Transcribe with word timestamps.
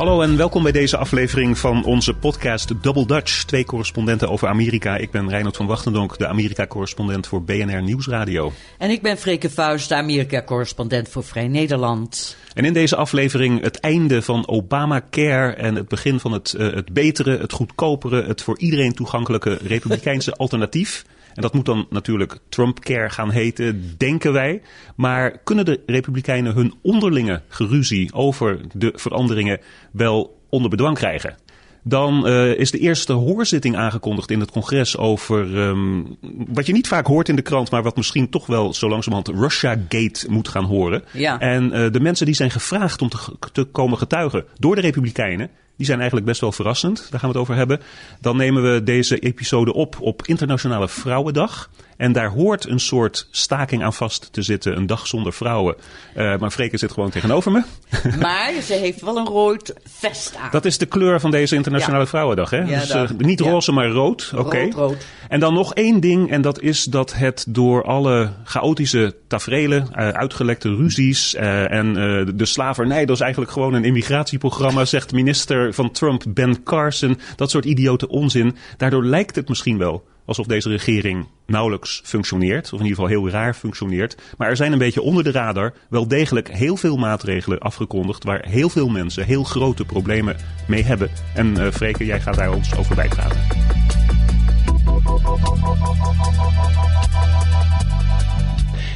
Hallo 0.00 0.22
en 0.22 0.36
welkom 0.36 0.62
bij 0.62 0.72
deze 0.72 0.96
aflevering 0.96 1.58
van 1.58 1.84
onze 1.84 2.14
podcast 2.14 2.82
Double 2.82 3.06
Dutch. 3.06 3.44
Twee 3.44 3.64
correspondenten 3.64 4.28
over 4.30 4.48
Amerika. 4.48 4.96
Ik 4.96 5.10
ben 5.10 5.28
Reinhard 5.28 5.56
van 5.56 5.66
Wachtendonk, 5.66 6.18
de 6.18 6.26
Amerika-correspondent 6.26 7.26
voor 7.26 7.42
BNR 7.42 7.82
Nieuwsradio. 7.82 8.52
En 8.78 8.90
ik 8.90 9.02
ben 9.02 9.18
Freke 9.18 9.50
Vuist, 9.50 9.88
de 9.88 9.94
Amerika-correspondent 9.94 11.08
voor 11.08 11.24
Vrij 11.24 11.48
Nederland. 11.48 12.36
En 12.54 12.64
in 12.64 12.72
deze 12.72 12.96
aflevering 12.96 13.62
het 13.62 13.80
einde 13.80 14.22
van 14.22 14.48
Obamacare 14.48 15.52
en 15.52 15.74
het 15.74 15.88
begin 15.88 16.20
van 16.20 16.32
het, 16.32 16.54
uh, 16.58 16.74
het 16.74 16.92
betere, 16.92 17.38
het 17.38 17.52
goedkopere, 17.52 18.22
het 18.22 18.42
voor 18.42 18.58
iedereen 18.58 18.92
toegankelijke 18.92 19.58
republikeinse 19.74 20.32
alternatief. 20.32 21.04
En 21.40 21.46
dat 21.46 21.54
moet 21.54 21.66
dan 21.66 21.86
natuurlijk 21.90 22.38
Trumpcare 22.48 23.10
gaan 23.10 23.30
heten, 23.30 23.94
denken 23.96 24.32
wij. 24.32 24.62
Maar 24.96 25.38
kunnen 25.44 25.64
de 25.64 25.80
Republikeinen 25.86 26.54
hun 26.54 26.74
onderlinge 26.82 27.42
geruzie 27.48 28.12
over 28.12 28.60
de 28.72 28.92
veranderingen 28.96 29.60
wel 29.92 30.40
onder 30.48 30.70
bedwang 30.70 30.96
krijgen? 30.96 31.36
Dan 31.82 32.28
uh, 32.28 32.58
is 32.58 32.70
de 32.70 32.78
eerste 32.78 33.12
hoorzitting 33.12 33.76
aangekondigd 33.76 34.30
in 34.30 34.40
het 34.40 34.50
congres 34.50 34.96
over 34.96 35.58
um, 35.58 36.16
wat 36.48 36.66
je 36.66 36.72
niet 36.72 36.88
vaak 36.88 37.06
hoort 37.06 37.28
in 37.28 37.36
de 37.36 37.42
krant, 37.42 37.70
maar 37.70 37.82
wat 37.82 37.96
misschien 37.96 38.28
toch 38.28 38.46
wel 38.46 38.74
zo 38.74 38.88
langzamerhand 38.88 39.38
Russia-gate 39.38 40.26
moet 40.28 40.48
gaan 40.48 40.64
horen. 40.64 41.02
Ja. 41.12 41.38
En 41.38 41.64
uh, 41.64 41.90
de 41.90 42.00
mensen 42.00 42.26
die 42.26 42.34
zijn 42.34 42.50
gevraagd 42.50 43.02
om 43.02 43.08
te, 43.08 43.18
te 43.52 43.64
komen 43.64 43.98
getuigen 43.98 44.44
door 44.58 44.74
de 44.74 44.80
Republikeinen, 44.80 45.50
die 45.80 45.88
zijn 45.88 46.00
eigenlijk 46.00 46.28
best 46.28 46.40
wel 46.40 46.52
verrassend. 46.52 47.06
Daar 47.10 47.20
gaan 47.20 47.30
we 47.30 47.38
het 47.38 47.44
over 47.44 47.54
hebben. 47.54 47.80
Dan 48.20 48.36
nemen 48.36 48.72
we 48.72 48.82
deze 48.82 49.18
episode 49.18 49.72
op 49.72 49.96
op 50.00 50.26
Internationale 50.26 50.88
Vrouwendag. 50.88 51.70
En 52.00 52.12
daar 52.12 52.28
hoort 52.28 52.68
een 52.68 52.80
soort 52.80 53.26
staking 53.30 53.82
aan 53.82 53.92
vast 53.92 54.28
te 54.32 54.42
zitten. 54.42 54.76
Een 54.76 54.86
dag 54.86 55.06
zonder 55.06 55.32
vrouwen. 55.32 55.76
Uh, 56.16 56.38
maar 56.38 56.50
Freke 56.50 56.76
zit 56.76 56.92
gewoon 56.92 57.10
tegenover 57.10 57.52
me. 57.52 57.62
Maar 58.20 58.52
ze 58.62 58.74
heeft 58.74 59.00
wel 59.00 59.16
een 59.16 59.26
rood 59.26 59.74
vest 59.84 60.36
aan. 60.36 60.48
Dat 60.50 60.64
is 60.64 60.78
de 60.78 60.86
kleur 60.86 61.20
van 61.20 61.30
deze 61.30 61.54
Internationale 61.54 62.02
ja. 62.02 62.08
Vrouwendag. 62.08 62.50
Hè? 62.50 62.58
Ja, 62.58 62.80
dus, 62.80 62.94
uh, 62.94 63.10
niet 63.18 63.40
roze, 63.40 63.72
maar 63.72 63.88
rood. 63.88 64.32
Oké. 64.36 64.60
Rood, 64.60 64.74
rood. 64.74 65.06
En 65.28 65.40
dan 65.40 65.54
nog 65.54 65.74
één 65.74 66.00
ding. 66.00 66.30
En 66.30 66.42
dat 66.42 66.60
is 66.60 66.84
dat 66.84 67.12
het 67.12 67.44
door 67.48 67.84
alle 67.84 68.32
chaotische 68.44 69.14
taferelen, 69.26 69.88
uh, 69.90 70.08
uitgelekte 70.08 70.74
ruzies 70.74 71.34
en 71.34 71.94
de 72.36 72.46
slavernij. 72.46 73.04
Dat 73.04 73.16
is 73.16 73.22
eigenlijk 73.22 73.52
gewoon 73.52 73.74
een 73.74 73.84
immigratieprogramma, 73.84 74.84
zegt 74.94 75.12
minister 75.12 75.74
van 75.74 75.90
Trump 75.90 76.24
Ben 76.28 76.62
Carson. 76.62 77.18
Dat 77.36 77.50
soort 77.50 77.64
idiote 77.64 78.08
onzin. 78.08 78.56
Daardoor 78.76 79.04
lijkt 79.04 79.36
het 79.36 79.48
misschien 79.48 79.78
wel 79.78 80.04
alsof 80.30 80.46
deze 80.46 80.68
regering 80.68 81.26
nauwelijks 81.46 82.00
functioneert, 82.04 82.64
of 82.64 82.78
in 82.80 82.86
ieder 82.86 82.94
geval 82.94 83.06
heel 83.06 83.30
raar 83.30 83.54
functioneert. 83.54 84.16
Maar 84.36 84.48
er 84.48 84.56
zijn 84.56 84.72
een 84.72 84.78
beetje 84.78 85.02
onder 85.02 85.24
de 85.24 85.30
radar 85.30 85.74
wel 85.88 86.08
degelijk 86.08 86.48
heel 86.48 86.76
veel 86.76 86.96
maatregelen 86.96 87.58
afgekondigd 87.58 88.24
waar 88.24 88.46
heel 88.48 88.68
veel 88.68 88.88
mensen 88.88 89.24
heel 89.24 89.44
grote 89.44 89.84
problemen 89.84 90.36
mee 90.66 90.82
hebben. 90.82 91.10
En 91.34 91.46
uh, 91.46 91.70
Freke, 91.70 92.04
jij 92.04 92.20
gaat 92.20 92.36
daar 92.36 92.52
ons 92.52 92.76
over 92.76 92.94
bijpraten. 92.94 93.40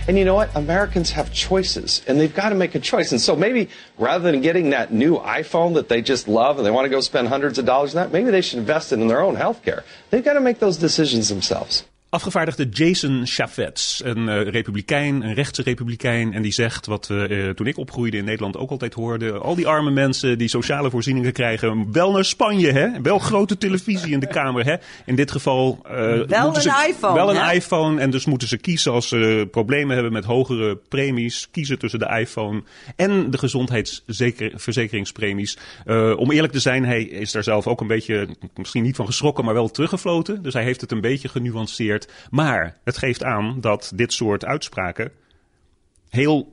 And 0.07 0.19
you 0.19 0.27
know 0.27 0.35
what? 0.35 0.55
Americans 0.55 1.13
have 1.13 1.33
choices, 1.33 2.03
and 2.07 2.21
they've 2.21 2.35
got 2.35 2.51
to 2.51 2.55
make 2.55 2.75
a 2.75 2.81
choice. 2.81 3.11
And 3.13 3.21
so 3.21 3.35
maybe 3.35 3.71
rather 3.97 4.31
than 4.31 4.43
getting 4.43 4.71
that 4.71 4.93
new 4.93 5.19
iPhone 5.19 5.75
that 5.75 5.89
they 5.89 6.03
just 6.03 6.29
love 6.29 6.59
and 6.59 6.67
they 6.67 6.71
want 6.71 6.85
to 6.85 6.91
go 6.91 7.01
spend 7.01 7.29
hundreds 7.29 7.59
of 7.59 7.65
dollars 7.65 7.95
on 7.95 8.03
that, 8.03 8.13
maybe 8.13 8.31
they 8.31 8.43
should 8.43 8.59
invest 8.59 8.93
it 8.93 9.01
in 9.01 9.09
their 9.09 9.23
own 9.23 9.37
health 9.37 9.63
care. 9.63 9.83
They've 10.11 10.25
got 10.25 10.35
to 10.35 10.41
make 10.41 10.59
those 10.59 10.77
decisions 10.77 11.31
themselves. 11.31 11.85
Afgevaardigde 12.15 12.69
Jason 12.69 13.27
Chaffetz, 13.27 14.01
een 14.05 14.29
uh, 14.29 14.43
republikein, 14.43 15.23
een 15.23 15.35
rechtse 15.35 15.63
republikein. 15.63 16.33
En 16.33 16.43
die 16.43 16.53
zegt 16.53 16.87
wat 16.87 17.07
we 17.07 17.29
uh, 17.29 17.51
toen 17.51 17.67
ik 17.67 17.79
opgroeide 17.79 18.17
in 18.17 18.25
Nederland 18.25 18.57
ook 18.57 18.71
altijd 18.71 18.95
hoorden. 18.95 19.43
Al 19.43 19.55
die 19.55 19.67
arme 19.67 19.91
mensen 19.91 20.39
die 20.39 20.49
sociale 20.49 20.91
voorzieningen 20.91 21.33
krijgen. 21.33 21.93
Wel 21.93 22.13
naar 22.13 22.25
Spanje, 22.25 22.73
hè? 22.73 23.01
Wel 23.03 23.19
grote 23.19 23.59
televisie 23.59 24.13
in 24.13 24.21
de 24.21 24.27
kamer, 24.27 24.65
hè? 24.65 24.75
In 25.07 25.15
dit 25.15 25.31
geval... 25.31 25.79
Uh, 25.87 25.93
wel 26.27 26.55
een 26.55 26.61
ze, 26.61 26.87
iPhone, 26.89 27.15
Wel 27.15 27.35
een 27.35 27.55
iPhone. 27.55 28.01
En 28.01 28.11
dus 28.11 28.25
moeten 28.25 28.49
ze 28.49 28.57
kiezen 28.57 28.93
als 28.93 29.09
ze 29.09 29.49
problemen 29.51 29.95
hebben 29.95 30.13
met 30.13 30.25
hogere 30.25 30.79
premies. 30.89 31.49
Kiezen 31.51 31.79
tussen 31.79 31.99
de 31.99 32.19
iPhone 32.19 32.63
en 32.97 33.31
de 33.31 33.39
gezondheidsverzekeringspremies. 33.39 35.59
Om 36.17 36.31
eerlijk 36.31 36.53
te 36.53 36.61
zijn, 36.61 36.85
hij 36.85 37.03
is 37.03 37.33
daar 37.33 37.45
zelf 37.45 37.67
ook 37.67 37.81
een 37.81 37.87
beetje, 37.87 38.29
misschien 38.55 38.83
niet 38.83 38.97
van 38.97 39.07
geschrokken, 39.07 39.45
maar 39.45 39.55
wel 39.55 39.71
teruggefloten. 39.71 40.43
Dus 40.43 40.55
hij 40.55 40.65
heeft 40.65 40.81
het 40.81 40.93
een 40.93 41.01
beetje 41.01 41.29
genuanceerd. 41.29 42.04
Maar 42.31 42.77
het 42.85 42.99
geeft 42.99 43.25
aan 43.25 43.61
dat 43.61 43.93
dit 43.95 44.13
soort 44.13 44.45
uitspraken 44.45 45.13
heel 46.09 46.53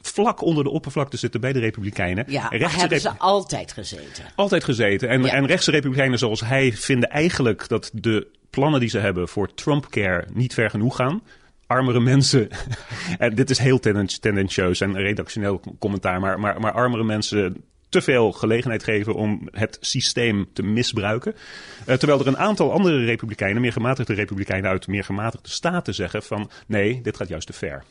vlak 0.00 0.42
onder 0.42 0.64
de 0.64 0.70
oppervlakte 0.70 1.16
zitten 1.16 1.40
bij 1.40 1.52
de 1.52 1.58
Republikeinen. 1.58 2.24
Ja, 2.28 2.48
rechtse 2.48 2.78
hebben 2.78 3.00
ze 3.00 3.18
altijd 3.18 3.72
gezeten. 3.72 4.24
Altijd 4.34 4.64
gezeten. 4.64 5.08
En, 5.08 5.22
ja. 5.22 5.32
en 5.32 5.46
rechtse 5.46 5.70
Republikeinen 5.70 6.18
zoals 6.18 6.40
hij 6.40 6.72
vinden 6.72 7.10
eigenlijk 7.10 7.68
dat 7.68 7.90
de 7.94 8.26
plannen 8.50 8.80
die 8.80 8.88
ze 8.88 8.98
hebben 8.98 9.28
voor 9.28 9.54
Trumpcare 9.54 10.26
niet 10.32 10.54
ver 10.54 10.70
genoeg 10.70 10.96
gaan 10.96 11.22
armere 11.66 12.00
mensen. 12.00 12.48
en 13.18 13.34
dit 13.34 13.50
is 13.50 13.58
heel 13.58 13.78
tendentieus 14.20 14.80
en 14.80 14.96
redactioneel 14.96 15.60
commentaar, 15.78 16.20
maar, 16.20 16.40
maar, 16.40 16.60
maar 16.60 16.72
armere 16.72 17.04
mensen 17.04 17.64
te 17.94 18.02
veel 18.02 18.32
gelegenheid 18.32 18.84
geven 18.84 19.14
om 19.14 19.48
het 19.50 19.78
systeem 19.80 20.48
te 20.52 20.62
misbruiken. 20.62 21.34
Uh, 21.34 21.94
terwijl 21.94 22.20
er 22.20 22.26
een 22.26 22.38
aantal 22.38 22.72
andere 22.72 23.04
republikeinen, 23.04 23.62
meer 23.62 23.72
gematigde 23.72 24.14
republikeinen 24.14 24.70
uit 24.70 24.86
meer 24.86 25.04
gematigde 25.04 25.48
staten 25.48 25.94
zeggen 25.94 26.22
van 26.22 26.50
nee, 26.66 27.00
dit 27.00 27.16
gaat 27.16 27.28
juist 27.28 27.46
te 27.46 27.52
ver. 27.52 27.84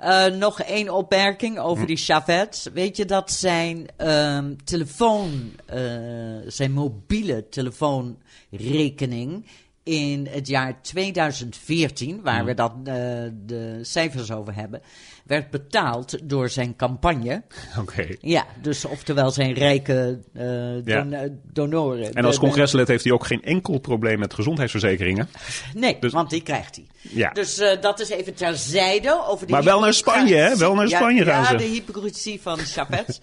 Uh, 0.00 0.26
nog 0.26 0.60
één 0.60 0.88
opmerking 0.94 1.58
over 1.58 1.82
hm. 1.82 1.86
die 1.86 1.96
Chavez. 1.96 2.66
Weet 2.72 2.96
je 2.96 3.04
dat 3.04 3.32
zijn 3.32 3.86
um, 3.98 4.64
telefoon, 4.64 5.52
uh, 5.74 5.80
zijn 6.46 6.72
mobiele 6.72 7.48
telefoonrekening 7.48 9.46
in 9.84 10.28
het 10.30 10.48
jaar 10.48 10.82
2014, 10.82 12.20
waar 12.22 12.40
Hm. 12.40 12.44
we 12.44 12.54
dan 12.54 12.72
uh, 12.78 12.84
de 13.46 13.78
cijfers 13.82 14.30
over 14.30 14.54
hebben, 14.54 14.82
werd 15.24 15.50
betaald 15.50 16.18
door 16.22 16.48
zijn 16.48 16.76
campagne. 16.76 17.42
Oké. 17.80 17.80
Okay. 17.80 18.18
Ja, 18.20 18.46
dus 18.62 18.84
oftewel 18.84 19.30
zijn 19.30 19.52
rijke 19.52 20.18
uh, 20.32 20.42
don 20.84 21.10
ja. 21.10 21.28
donoren. 21.52 22.14
En 22.14 22.24
als 22.24 22.38
congreslid 22.38 22.88
heeft 22.88 23.04
hij 23.04 23.12
ook 23.12 23.26
geen 23.26 23.42
enkel 23.42 23.78
probleem 23.78 24.18
met 24.18 24.34
gezondheidsverzekeringen. 24.34 25.28
Nee, 25.74 25.96
dus, 26.00 26.12
want 26.12 26.30
die 26.30 26.42
krijgt 26.42 26.76
hij. 26.76 26.86
Ja. 27.00 27.30
Dus 27.30 27.58
uh, 27.58 27.80
dat 27.80 28.00
is 28.00 28.08
even 28.08 28.34
terzijde 28.34 29.24
over 29.26 29.46
de 29.46 29.52
Maar 29.52 29.64
wel 29.64 29.80
naar 29.80 29.94
Spanje, 29.94 30.36
hè? 30.36 30.56
Wel 30.56 30.74
naar 30.74 30.88
Spanje 30.88 31.24
ja, 31.24 31.32
gaan 31.32 31.42
ja, 31.42 31.48
ze. 31.48 31.56
de 31.56 31.72
hypocrisie 31.72 32.40
van 32.40 32.58
Chavez. 32.58 33.18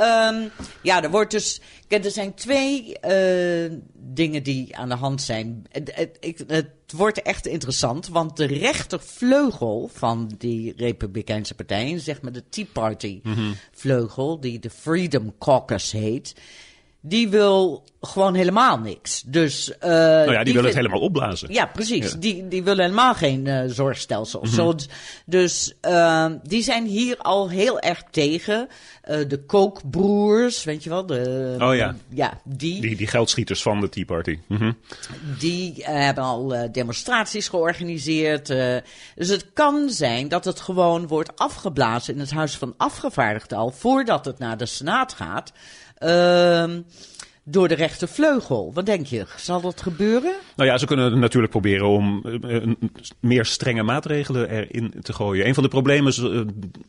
Um, 0.00 0.50
ja, 0.82 1.02
er 1.02 1.10
wordt 1.10 1.30
dus. 1.30 1.60
Kijk, 1.88 2.04
er 2.04 2.10
zijn 2.10 2.34
twee 2.34 2.96
uh, 3.08 3.78
dingen 3.94 4.42
die 4.42 4.76
aan 4.76 4.88
de 4.88 4.94
hand 4.94 5.22
zijn. 5.22 5.64
Het, 5.70 5.92
het, 6.20 6.44
het, 6.46 6.66
wordt 6.96 7.22
echt 7.22 7.46
interessant, 7.46 8.08
want 8.08 8.36
de 8.36 8.46
rechtervleugel 8.46 9.90
van 9.92 10.30
die 10.38 10.74
Republikeinse 10.76 11.54
partij, 11.54 11.98
zeg 11.98 12.22
maar 12.22 12.32
de 12.32 12.48
Tea 12.48 12.64
Party 12.72 13.20
Mhm. 13.22 13.28
mm 13.28 13.44
-hmm. 13.44 13.56
vleugel, 13.72 14.40
die 14.40 14.58
de 14.58 14.70
Freedom 14.70 15.34
Caucus 15.38 15.92
heet. 15.92 16.34
Die 17.00 17.28
wil 17.28 17.84
gewoon 18.00 18.34
helemaal 18.34 18.78
niks. 18.78 19.22
Dus, 19.26 19.68
uh, 19.68 19.76
nou 19.88 20.30
ja, 20.30 20.36
die, 20.36 20.44
die 20.44 20.52
willen 20.52 20.68
het 20.68 20.78
helemaal 20.78 21.00
opblazen. 21.00 21.52
Ja, 21.52 21.66
precies. 21.66 22.12
Ja. 22.12 22.18
Die, 22.18 22.48
die 22.48 22.62
willen 22.62 22.84
helemaal 22.84 23.14
geen 23.14 23.46
uh, 23.46 23.62
zorgstelsel 23.66 24.40
mm 24.40 24.46
-hmm. 24.46 24.54
zo. 24.54 24.74
Dus 25.26 25.74
uh, 25.82 26.26
die 26.42 26.62
zijn 26.62 26.86
hier 26.86 27.16
al 27.16 27.50
heel 27.50 27.80
erg 27.80 28.02
tegen. 28.10 28.68
Uh, 29.10 29.28
de 29.28 29.44
Kookbroers, 29.44 30.64
weet 30.64 30.84
je 30.84 30.90
wel? 30.90 31.06
De, 31.06 31.56
oh 31.60 31.74
ja. 31.74 31.96
Ja, 32.08 32.40
die. 32.44 32.80
Die, 32.80 32.96
die 32.96 33.06
geldschieters 33.06 33.62
van 33.62 33.80
de 33.80 33.88
Tea 33.88 34.04
Party. 34.04 34.38
Mm 34.46 34.56
-hmm. 34.56 34.76
Die 35.38 35.78
uh, 35.78 35.86
hebben 35.86 36.24
al 36.24 36.54
uh, 36.54 36.62
demonstraties 36.72 37.48
georganiseerd. 37.48 38.46
Dus 39.14 39.28
het 39.28 39.52
kan 39.52 39.90
zijn 39.90 40.28
dat 40.28 40.44
het 40.44 40.60
gewoon 40.60 41.06
wordt 41.06 41.36
afgeblazen 41.36 42.14
in 42.14 42.20
het 42.20 42.30
Huis 42.30 42.56
van 42.56 42.74
Afgevaardigden 42.76 43.58
al, 43.58 43.70
voordat 43.70 44.24
het 44.24 44.38
naar 44.38 44.56
de 44.56 44.66
Senaat 44.66 45.12
gaat. 45.12 45.52
Uh, 45.98 46.78
door 47.44 47.68
de 47.68 47.74
rechtervleugel. 47.74 48.70
Wat 48.74 48.86
denk 48.86 49.06
je? 49.06 49.26
Zal 49.36 49.60
dat 49.60 49.82
gebeuren? 49.82 50.34
Nou 50.56 50.68
ja, 50.68 50.78
ze 50.78 50.86
kunnen 50.86 51.18
natuurlijk 51.18 51.52
proberen 51.52 51.88
om 51.88 52.22
uh, 52.26 52.74
meer 53.20 53.44
strenge 53.44 53.82
maatregelen 53.82 54.50
erin 54.50 54.94
te 55.02 55.12
gooien. 55.12 55.46
Een 55.46 55.54
van 55.54 55.62
de 55.62 55.68
problemen, 55.68 56.12
uh, 56.20 56.40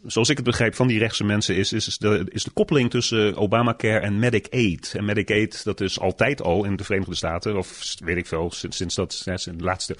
zoals 0.05 0.29
ik 0.29 0.35
het 0.35 0.45
begrijp, 0.45 0.75
van 0.75 0.87
die 0.87 0.99
rechtse 0.99 1.23
mensen 1.23 1.55
is, 1.55 1.73
is, 1.73 1.97
de, 1.97 2.25
is 2.29 2.43
de 2.43 2.51
koppeling 2.51 2.89
tussen 2.89 3.35
Obamacare 3.35 3.99
en 3.99 4.19
Medicaid. 4.19 4.93
En 4.97 5.05
Medicaid, 5.05 5.63
dat 5.63 5.81
is 5.81 5.99
altijd 5.99 6.41
al 6.41 6.63
in 6.63 6.75
de 6.75 6.83
Verenigde 6.83 7.15
Staten, 7.15 7.57
of 7.57 7.95
weet 8.03 8.17
ik 8.17 8.27
veel, 8.27 8.51
sinds, 8.51 8.95
dat, 8.95 9.13
sinds 9.13 9.43
de 9.43 9.53
laatste, 9.57 9.93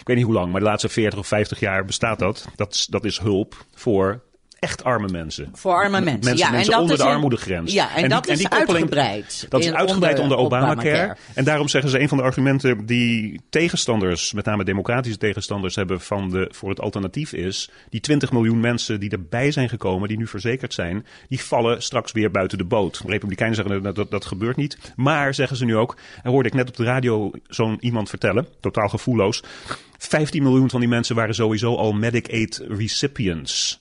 ik 0.00 0.06
weet 0.06 0.16
niet 0.16 0.24
hoe 0.24 0.34
lang, 0.34 0.50
maar 0.50 0.60
de 0.60 0.66
laatste 0.66 0.88
40 0.88 1.18
of 1.18 1.26
50 1.26 1.60
jaar 1.60 1.84
bestaat 1.84 2.18
dat. 2.18 2.48
Dat, 2.56 2.86
dat 2.90 3.04
is 3.04 3.18
hulp 3.18 3.64
voor 3.74 4.22
echt 4.62 4.84
arme 4.84 5.08
mensen. 5.08 5.48
Voor 5.52 5.72
arme 5.74 6.00
mensen, 6.00 6.12
Mensen, 6.12 6.36
ja. 6.36 6.50
mensen 6.50 6.72
en 6.72 6.78
dat 6.78 6.80
onder 6.80 6.96
is 6.96 7.02
de 7.02 7.08
armoedegrens. 7.10 7.72
Ja, 7.72 7.96
en, 7.96 8.02
En 8.02 8.08
dat 8.08 8.22
die- 8.22 8.32
en 8.32 8.38
is 8.38 8.44
die 8.48 8.52
uitgebreid. 8.58 9.46
Dat 9.48 9.60
is 9.64 9.72
uitgebreid 9.72 10.18
onder, 10.18 10.36
Obamacare. 10.38 10.76
Obamacare. 10.90 11.16
En 11.34 11.44
daarom 11.44 11.68
zeggen 11.68 11.90
ze 11.90 12.00
een 12.00 12.08
van 12.08 12.18
de 12.18 12.24
argumenten 12.24 12.86
die 12.86 13.40
tegenstanders, 13.50 14.32
met 14.32 14.44
name 14.44 14.64
democratische 14.64 15.18
tegenstanders, 15.18 15.74
hebben 15.74 16.00
van 16.00 16.30
de, 16.30 16.48
voor 16.54 16.68
het 16.68 16.80
alternatief 16.80 17.32
is. 17.32 17.70
Die 17.90 18.00
20 18.00 18.32
miljoen 18.32 18.60
mensen 18.60 19.00
die 19.00 19.10
erbij 19.10 19.50
zijn 19.50 19.68
gekomen, 19.68 20.08
die 20.08 20.18
nu 20.18 20.26
verzekerd 20.26 20.74
zijn, 20.74 21.06
die 21.28 21.40
vallen 21.42 21.82
straks 21.82 22.12
weer 22.12 22.30
buiten 22.30 22.58
de 22.58 22.64
boot. 22.64 23.02
De 23.02 23.10
Republikeinen 23.12 23.56
zeggen 23.56 23.82
dat, 23.82 23.94
dat 23.94 24.10
dat 24.10 24.24
gebeurt 24.24 24.56
niet. 24.56 24.78
Maar 24.96 25.34
zeggen 25.34 25.56
ze 25.56 25.64
nu 25.64 25.76
ook, 25.76 25.96
en 26.22 26.30
hoorde 26.30 26.48
ik 26.48 26.54
net 26.54 26.68
op 26.68 26.76
de 26.76 26.84
radio 26.84 27.30
zo'n 27.48 27.76
iemand 27.80 28.08
vertellen, 28.08 28.46
totaal 28.60 28.88
gevoelloos. 28.88 29.42
15 29.98 30.42
miljoen 30.42 30.70
van 30.70 30.80
die 30.80 30.88
mensen 30.88 31.14
waren 31.16 31.34
sowieso 31.34 31.74
al 31.76 31.92
Medicaid 31.92 32.62
recipients. 32.68 33.80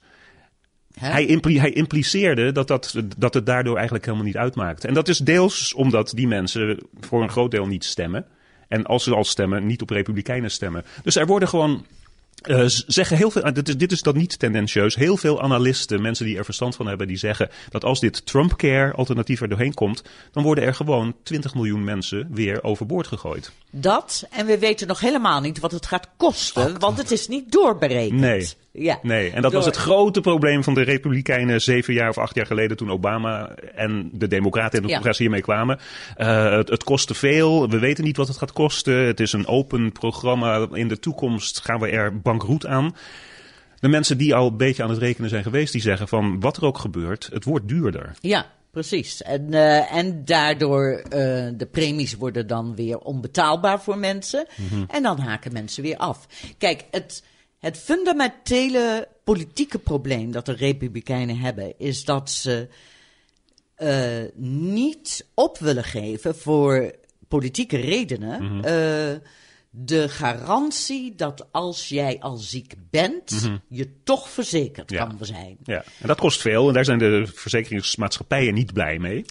Hij, 1.00 1.26
impli- 1.26 1.60
hij 1.60 1.72
impliceerde 1.72 2.52
dat, 2.52 2.68
dat, 2.68 2.94
dat 3.18 3.34
het 3.34 3.46
daardoor 3.46 3.76
eigenlijk 3.76 4.06
helemaal 4.06 4.26
niet 4.26 4.38
uitmaakt. 4.38 4.86
En 4.86 4.94
dat 4.94 5.08
is 5.08 5.18
deels 5.18 5.74
omdat 5.74 6.12
die 6.16 6.28
mensen 6.28 6.78
voor 7.00 7.22
een 7.24 7.30
groot 7.30 7.52
deel 7.52 7.66
niet 7.68 7.84
stemmen. 7.86 8.26
En 8.68 8.86
als 8.86 9.04
ze 9.04 9.16
al 9.16 9.24
stemmen, 9.24 9.66
niet 9.66 9.82
op 9.82 9.90
Republikeinen 9.90 10.52
stemmen. 10.52 10.86
Dus 11.04 11.16
er 11.16 11.26
worden 11.26 11.48
gewoon. 11.50 11.86
eh, 12.42 12.64
zeggen 12.88 13.18
heel 13.18 13.32
veel, 13.32 13.54
dit 13.54 13.68
is, 13.68 13.78
dit 13.78 13.92
is 13.92 14.02
dan 14.02 14.18
niet 14.18 14.40
tendentieus. 14.40 14.96
Heel 14.96 15.18
veel 15.18 15.42
analisten, 15.42 16.02
mensen 16.02 16.26
die 16.26 16.38
er 16.38 16.46
verstand 16.46 16.76
van 16.76 16.88
hebben, 16.88 17.08
die 17.08 17.18
zeggen 17.18 17.50
dat 17.70 17.84
als 17.84 18.00
dit 18.00 18.26
Trump-care 18.26 18.92
alternatief 18.94 19.42
er 19.42 19.50
doorheen 19.50 19.74
komt, 19.74 20.04
dan 20.32 20.44
worden 20.44 20.64
er 20.64 20.76
gewoon 20.76 21.16
20 21.24 21.54
miljoen 21.56 21.84
mensen 21.84 22.28
weer 22.32 22.64
overboord 22.64 23.08
gegooid. 23.08 23.52
Dat, 23.72 24.28
en 24.32 24.46
we 24.46 24.60
weten 24.60 24.88
nog 24.88 25.00
helemaal 25.00 25.42
niet 25.42 25.60
wat 25.60 25.72
het 25.72 25.86
gaat 25.86 26.08
kosten, 26.18 26.80
want 26.80 26.98
het 26.98 27.12
is 27.12 27.28
niet 27.28 27.52
doorberekend. 27.52 28.20
Nee. 28.20 28.48
Ja. 28.74 29.00
Nee, 29.02 29.32
en 29.32 29.42
dat 29.42 29.54
was 29.54 29.66
het 29.66 29.76
grote 29.76 30.22
probleem 30.22 30.64
van 30.64 30.74
de 30.74 30.82
Republikeinen 30.82 31.62
zeven 31.62 31.94
jaar 31.94 32.10
of 32.10 32.18
acht 32.18 32.36
jaar 32.36 32.46
geleden 32.46 32.78
toen 32.78 32.92
Obama 32.92 33.56
en 33.76 34.10
de 34.14 34.28
Democraten 34.28 34.78
en 34.78 34.82
de 34.84 34.88
Ja. 34.90 34.96
congres 34.96 35.18
hiermee 35.18 35.42
kwamen. 35.42 35.80
Eh, 36.16 36.52
het, 36.52 36.70
het 36.70 36.84
kostte 36.84 37.14
veel, 37.14 37.70
we 37.70 37.80
weten 37.80 38.04
niet 38.04 38.18
wat 38.18 38.28
het 38.28 38.38
gaat 38.38 38.54
kosten. 38.54 38.94
Het 39.06 39.20
is 39.20 39.34
een 39.34 39.48
open 39.48 39.92
programma. 39.92 40.68
In 40.74 40.88
de 40.88 41.00
toekomst 41.00 41.60
gaan 41.60 41.80
we 41.80 41.88
er 41.88 42.22
bankroet 42.22 42.66
aan. 42.66 42.96
De 43.80 43.88
mensen 43.88 44.18
die 44.18 44.36
al 44.36 44.48
een 44.48 44.58
beetje 44.58 44.84
aan 44.84 44.90
het 44.90 45.00
rekenen 45.00 45.30
zijn 45.30 45.44
geweest, 45.44 45.72
die 45.72 45.82
zeggen 45.82 46.08
van 46.08 46.40
wat 46.40 46.58
er 46.58 46.66
ook 46.66 46.78
gebeurt, 46.78 47.30
het 47.34 47.44
wordt 47.44 47.68
duurder. 47.68 48.12
Ja, 48.20 48.46
precies. 48.72 49.22
En, 49.22 49.54
eh, 49.54 49.94
en 49.94 50.26
daardoor 50.26 51.02
eh 51.10 51.50
de 51.58 51.68
premies 51.72 52.16
worden 52.16 52.48
dan 52.48 52.76
weer 52.76 52.98
onbetaalbaar 52.98 53.82
voor 53.82 53.98
mensen. 53.98 54.46
Mhm. 54.56 54.84
En 54.88 55.04
dan 55.04 55.20
haken 55.20 55.54
mensen 55.54 55.84
weer 55.84 55.98
af. 55.98 56.28
Kijk, 56.58 56.86
het, 56.92 57.24
het 57.62 57.78
fundamentele 57.78 59.08
politieke 59.24 59.80
probleem 59.80 60.32
dat 60.32 60.46
de 60.46 60.52
Republikeinen 60.54 61.38
hebben, 61.38 61.74
is 61.80 62.06
dat 62.06 62.30
ze 62.32 62.68
eh, 63.76 64.24
niet 64.36 65.26
op 65.34 65.58
willen 65.58 65.84
geven 65.84 66.36
voor 66.36 66.96
politieke 67.28 67.78
redenen. 67.78 68.44
Mhm. 68.44 68.64
eh, 68.64 69.20
de 69.74 70.10
garantie 70.10 71.16
dat 71.16 71.48
als 71.52 71.90
jij 71.90 72.18
al 72.20 72.38
ziek 72.38 72.74
bent, 72.90 73.50
je 73.68 74.04
toch 74.04 74.30
verzekerd 74.30 74.90
Mhm. 74.90 75.00
Ja. 75.00 75.06
kan 75.18 75.26
zijn. 75.26 75.58
Ja, 75.64 75.84
en 76.02 76.08
dat 76.08 76.20
kost 76.20 76.42
veel 76.42 76.68
en 76.68 76.74
daar 76.74 76.86
zijn 76.86 77.00
de 77.00 77.28
verzekeringsmaatschappijen 77.34 78.54
niet 78.54 78.74
blij 78.74 79.00
mee. 79.00 79.26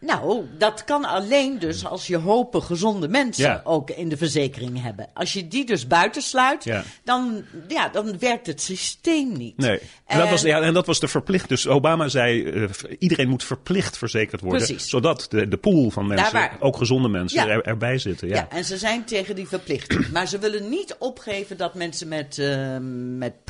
Nou, 0.00 0.44
dat 0.58 0.84
kan 0.84 1.04
alleen 1.04 1.58
dus 1.58 1.86
als 1.86 2.06
je 2.06 2.16
hopen 2.16 2.62
gezonde 2.62 3.08
mensen 3.08 3.44
Ja. 3.44 3.60
ook 3.64 3.90
in 3.90 4.08
de 4.08 4.16
verzekering 4.16 4.82
hebben. 4.82 5.08
Als 5.14 5.32
je 5.32 5.48
die 5.48 5.66
dus 5.66 5.86
buitensluit, 5.86 6.64
Ja. 6.64 6.82
dan, 7.04 7.44
ja, 7.68 7.88
dan 7.88 8.18
werkt 8.18 8.46
het 8.46 8.60
systeem 8.62 9.32
niet. 9.36 9.56
Nee. 9.56 9.80
En, 10.06 10.18
dat 10.18 10.30
was, 10.30 10.42
ja, 10.42 10.60
en 10.60 10.74
dat 10.74 10.86
was 10.86 11.00
de 11.00 11.08
verplicht. 11.08 11.48
Dus 11.48 11.66
Obama 11.66 12.08
zei: 12.08 12.44
eh, 12.44 12.68
iedereen 12.98 13.28
moet 13.28 13.44
verplicht 13.44 13.98
verzekerd 13.98 14.40
worden. 14.40 14.66
Precies. 14.66 14.88
Zodat 14.88 15.26
de, 15.28 15.48
de 15.48 15.56
pool 15.56 15.90
van 15.90 16.06
mensen, 16.06 16.50
ook 16.60 16.76
gezonde 16.76 17.08
mensen, 17.08 17.46
Ja. 17.46 17.52
er, 17.52 17.62
erbij 17.62 17.98
zitten. 17.98 18.28
Ja. 18.28 18.34
Ja. 18.34 18.48
en 18.48 18.64
ze 18.64 18.78
zijn 18.78 19.04
tegen 19.04 19.34
die 19.34 19.48
verplichting. 19.48 20.08
maar 20.12 20.26
ze 20.28 20.38
willen 20.38 20.68
niet 20.68 20.96
opgeven 20.98 21.56
dat 21.56 21.74
mensen 21.74 22.08
met, 22.08 22.38
eh, 22.38 22.76
met 23.16 23.44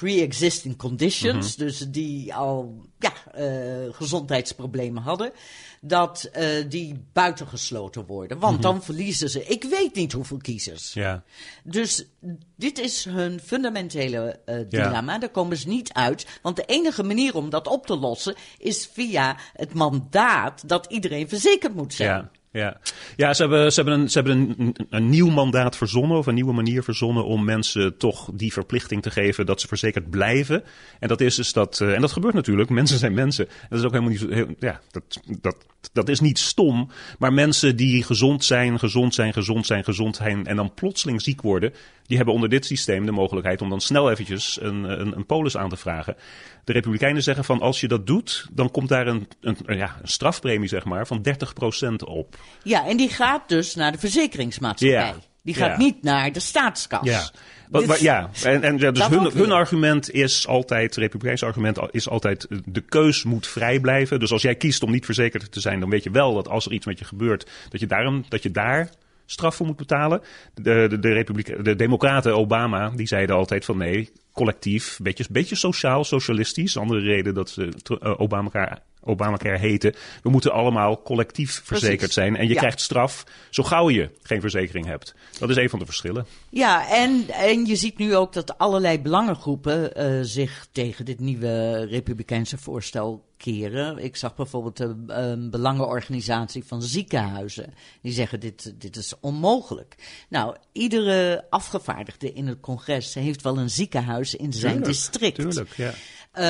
pre-existing 0.00 0.76
conditions, 0.76 1.56
Mhm. 1.56 1.64
dus 1.66 1.78
die 1.78 2.34
al 2.34 2.84
ja, 2.98 3.12
eh, 3.32 3.94
gezondheidsproblemen 3.94 5.02
hadden, 5.02 5.32
dat 5.80 6.22
eh, 6.32 6.46
die 6.68 7.04
buitengesloten 7.12 8.06
worden. 8.06 8.38
Want 8.38 8.62
dan 8.62 8.82
verliezen 8.82 9.30
ze, 9.30 9.44
ik 9.44 9.64
weet 9.64 9.94
niet 9.94 10.12
hoeveel 10.12 10.36
kiezers. 10.36 10.94
Mhm. 10.94 11.04
Ja. 11.04 11.22
Dus 11.64 12.04
dit 12.56 12.78
is 12.78 13.04
hun 13.04 13.40
fundamentele 13.40 14.40
eh, 14.44 14.56
dilemma. 14.68 15.18
Daar 15.18 15.30
komen 15.30 15.56
ze 15.56 15.68
niet 15.68 15.92
uit. 15.92 16.26
Want 16.42 16.56
de 16.56 16.64
enige 16.64 17.02
manier 17.02 17.34
om 17.34 17.50
dat 17.50 17.66
op 17.66 17.86
te 17.86 17.96
lossen 17.96 18.34
is 18.58 18.88
via 18.92 19.36
het 19.52 19.74
mandaat 19.74 20.68
dat 20.68 20.86
iedereen 20.86 21.28
verzekerd 21.28 21.74
moet 21.74 21.94
zijn. 21.94 22.08
Ja, 22.08 22.30
ja. 22.54 22.80
ja 23.16 23.34
ze 23.34 23.42
hebben, 23.42 23.72
ze 23.72 23.80
hebben, 23.80 24.00
een, 24.00 24.10
ze 24.10 24.18
hebben 24.18 24.54
een, 24.58 24.76
een, 24.90 25.08
nieuw 25.08 25.30
mandaat 25.30 25.76
verzonnen, 25.76 26.18
of 26.18 26.26
een 26.26 26.34
nieuwe 26.34 26.52
manier 26.52 26.82
verzonnen 26.82 27.24
om 27.24 27.44
mensen 27.44 27.96
toch 27.96 28.30
die 28.34 28.52
verplichting 28.52 29.02
te 29.02 29.10
geven 29.10 29.46
dat 29.46 29.60
ze 29.60 29.68
verzekerd 29.68 30.10
blijven. 30.10 30.64
En 30.98 31.08
dat 31.08 31.20
is 31.20 31.34
dus 31.34 31.52
dat, 31.52 31.80
eh, 31.80 31.94
en 31.94 32.00
dat 32.00 32.12
gebeurt 32.12 32.34
natuurlijk, 32.34 32.70
mensen 32.70 32.98
zijn 32.98 33.14
mensen. 33.14 33.48
Dat 33.68 33.78
is 33.78 33.84
ook 33.84 33.92
helemaal 33.92 34.12
niet 34.12 34.26
heel- 34.30 34.54
ja, 34.58 34.80
dat, 34.90 35.20
dat, 35.40 35.56
dat 35.92 36.08
is 36.08 36.20
niet 36.20 36.38
stom. 36.38 36.90
Maar 37.18 37.32
mensen 37.32 37.76
die 37.76 38.02
gezond 38.02 38.44
zijn, 38.44 38.78
gezond 38.78 39.14
zijn, 39.14 39.32
gezond 39.32 39.66
zijn, 39.66 39.84
gezond 39.84 40.16
zijn 40.16 40.46
en 40.46 40.56
dan 40.56 40.74
plotseling 40.74 41.22
ziek 41.22 41.42
worden, 41.42 41.72
die 42.06 42.16
hebben 42.16 42.34
onder 42.34 42.48
dit 42.48 42.66
systeem 42.66 43.06
de 43.06 43.12
mogelijkheid 43.12 43.62
om 43.62 43.68
dan 43.68 43.80
snel 43.80 44.10
eventjes 44.10 44.58
een, 44.60 45.00
een, 45.00 45.16
een 45.16 45.26
polis 45.26 45.56
aan 45.56 45.68
te 45.68 45.76
vragen. 45.76 46.16
De 46.64 46.72
Republikeinen 46.72 47.22
zeggen 47.22 47.44
van 47.44 47.60
als 47.60 47.80
je 47.80 47.88
dat 47.88 48.06
doet, 48.06 48.48
dan 48.52 48.70
komt 48.70 48.88
daar 48.88 49.06
een, 49.06 49.28
een, 49.40 49.56
ja, 49.66 49.96
een 50.02 50.08
strafpremie 50.08 50.68
zeg 50.68 50.84
maar, 50.84 51.06
van 51.06 51.26
30% 51.92 51.94
op. 52.04 52.36
Ja, 52.62 52.86
en 52.86 52.96
die 52.96 53.08
gaat 53.08 53.48
dus 53.48 53.74
naar 53.74 53.92
de 53.92 53.98
verzekeringsmaatschappij. 53.98 55.14
Die 55.42 55.54
gaat 55.54 55.78
niet 55.78 56.02
naar 56.02 56.32
de 56.32 56.40
staatskas. 56.40 57.06
Ja. 57.06 57.30
Wat- 57.70 58.00
ja, 58.00 58.30
en, 58.42 58.62
en 58.62 58.78
ja, 58.78 58.90
dus 58.90 59.06
hun, 59.06 59.30
hun 59.32 59.52
argument 59.52 60.10
is 60.10 60.46
altijd, 60.46 60.84
het 60.84 60.96
Republikeinse 60.96 61.44
argument 61.44 61.78
is 61.90 62.08
altijd, 62.08 62.44
eh, 62.46 62.58
de 62.64 62.80
keus 62.80 63.24
moet 63.24 63.46
vrij 63.46 63.80
blijven. 63.80 64.20
Dus 64.20 64.32
als 64.32 64.42
jij 64.42 64.54
kiest 64.54 64.82
om 64.82 64.90
niet 64.90 65.04
verzekerd 65.04 65.52
te 65.52 65.60
zijn, 65.60 65.80
dan 65.80 65.90
weet 65.90 66.02
je 66.04 66.10
wel 66.10 66.34
dat 66.34 66.48
als 66.48 66.66
er 66.66 66.72
iets 66.72 66.86
met 66.86 66.98
je 66.98 67.04
gebeurt, 67.04 67.50
dat 67.68 67.80
je, 67.80 67.86
daarom, 67.86 68.24
dat 68.28 68.42
je 68.42 68.50
daar 68.50 68.90
straf 69.26 69.54
voor 69.54 69.66
moet 69.66 69.76
betalen. 69.76 70.20
De, 70.54 70.86
de, 70.88 70.98
de, 70.98 71.12
Republike- 71.12 71.62
de 71.62 71.76
Democraten, 71.76 72.36
Obama, 72.36 72.90
die 72.90 73.06
zeiden 73.06 73.36
altijd 73.36 73.64
van 73.64 73.76
nee, 73.76 74.10
collectief, 74.32 74.98
beetje, 75.02 75.24
beetje 75.30 75.56
sociaal, 75.56 76.04
socialistisch. 76.04 76.76
Andere 76.76 77.00
reden 77.00 77.34
dat 77.34 77.50
ze 77.50 77.68
uh, 78.02 78.20
Obamacare, 78.20 78.78
Obamacare 79.04 79.58
heten. 79.58 79.94
We 80.22 80.30
moeten 80.30 80.52
allemaal 80.52 81.02
collectief 81.02 81.60
verzekerd 81.64 82.12
zijn. 82.12 82.36
En 82.36 82.46
je 82.46 82.52
Ja. 82.54 82.58
krijgt 82.60 82.80
straf 82.80 83.24
zo 83.50 83.62
gauw 83.62 83.90
je 83.90 84.10
geen 84.22 84.40
verzekering 84.40 84.86
hebt. 84.86 85.14
Dat 85.38 85.50
is 85.50 85.56
een 85.56 85.68
van 85.70 85.78
de 85.78 85.84
verschillen. 85.84 86.26
Ja, 86.48 86.88
en, 86.90 87.28
en 87.28 87.66
je 87.66 87.76
ziet 87.76 87.98
nu 87.98 88.16
ook 88.16 88.32
dat 88.32 88.58
allerlei 88.58 89.00
belangengroepen 89.00 89.94
eh, 89.94 90.18
zich 90.22 90.66
tegen 90.72 91.04
dit 91.04 91.20
nieuwe 91.20 91.84
Republikeinse 91.84 92.58
voorstel 92.58 93.24
keren. 93.36 93.98
Ik 93.98 94.16
zag 94.16 94.34
bijvoorbeeld 94.34 94.80
een 95.06 95.50
belangenorganisatie 95.50 96.64
van 96.64 96.82
ziekenhuizen. 96.82 97.74
Die 98.02 98.12
zeggen 98.12 98.40
dit, 98.40 98.74
dit 98.78 98.96
is 98.96 99.12
onmogelijk. 99.20 99.94
Nou, 100.28 100.56
iedere 100.72 101.44
afgevaardigde 101.50 102.32
in 102.32 102.46
het 102.46 102.60
congres 102.60 103.14
heeft 103.14 103.42
wel 103.42 103.58
een 103.58 103.70
ziekenhuis 103.70 104.34
in 104.34 104.52
zijn 104.52 104.72
Tuurlijk, 104.72 104.92
district. 104.92 105.34
Tuurlijk, 105.34 105.76
ja. 105.76 105.92
Eh, 106.34 106.44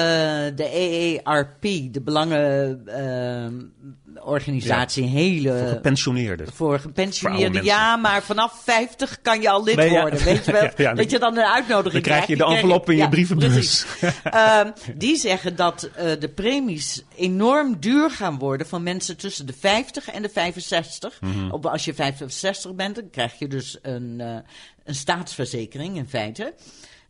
de 0.55 0.69
EERP, 0.73 1.63
de 1.93 2.01
belangenorganisatie, 2.05 5.05
hele... 5.05 5.67
Gepensioneerden. 5.69 6.47
Voor 6.47 6.57
Voor 6.57 6.69
oude 6.69 6.83
gepensioneerden, 6.83 7.65
ja, 7.65 7.97
maar 7.97 8.23
vanaf 8.23 8.63
50 8.63 9.21
kan 9.23 9.41
je 9.41 9.51
al 9.51 9.65
lid 9.65 9.77
Nee, 9.77 9.91
ja. 9.91 10.01
worden. 10.01 10.25
Weet 10.25 10.45
je 10.45 10.53
wel? 10.61 10.71
Ja, 10.77 10.95
dat 10.95 11.11
je 11.11 11.19
dan 11.19 11.37
een 11.37 11.45
uitnodiging 11.45 12.05
Dan 12.05 12.13
krijg 12.13 12.27
je 12.27 12.37
de 12.37 12.45
envelop 12.45 12.91
in 12.91 12.97
je 12.97 13.09
brievenbus. 13.09 13.87
Ehm, 14.23 14.71
die 14.95 15.17
zeggen 15.17 15.57
dat 15.57 15.91
eh, 15.95 16.11
de 16.19 16.29
premies 16.29 17.05
enorm 17.17 17.77
duur 17.81 18.11
gaan 18.11 18.39
worden 18.39 18.67
van 18.67 18.83
mensen 18.83 19.17
tussen 19.17 19.47
de 19.47 19.55
50 19.59 20.11
en 20.11 20.23
de 20.23 20.29
65. 20.29 21.21
Mhm. 21.21 21.51
Op, 21.51 21.67
als 21.67 21.85
je 21.85 21.95
65 21.95 22.75
bent, 22.75 22.95
dan 22.95 23.11
krijg 23.11 23.39
je 23.39 23.49
dus 23.49 23.79
een, 23.83 24.21
eh, 24.21 24.37
een 24.85 24.95
staatsverzekering 24.95 25.97
in 25.97 26.09
feite. 26.09 26.55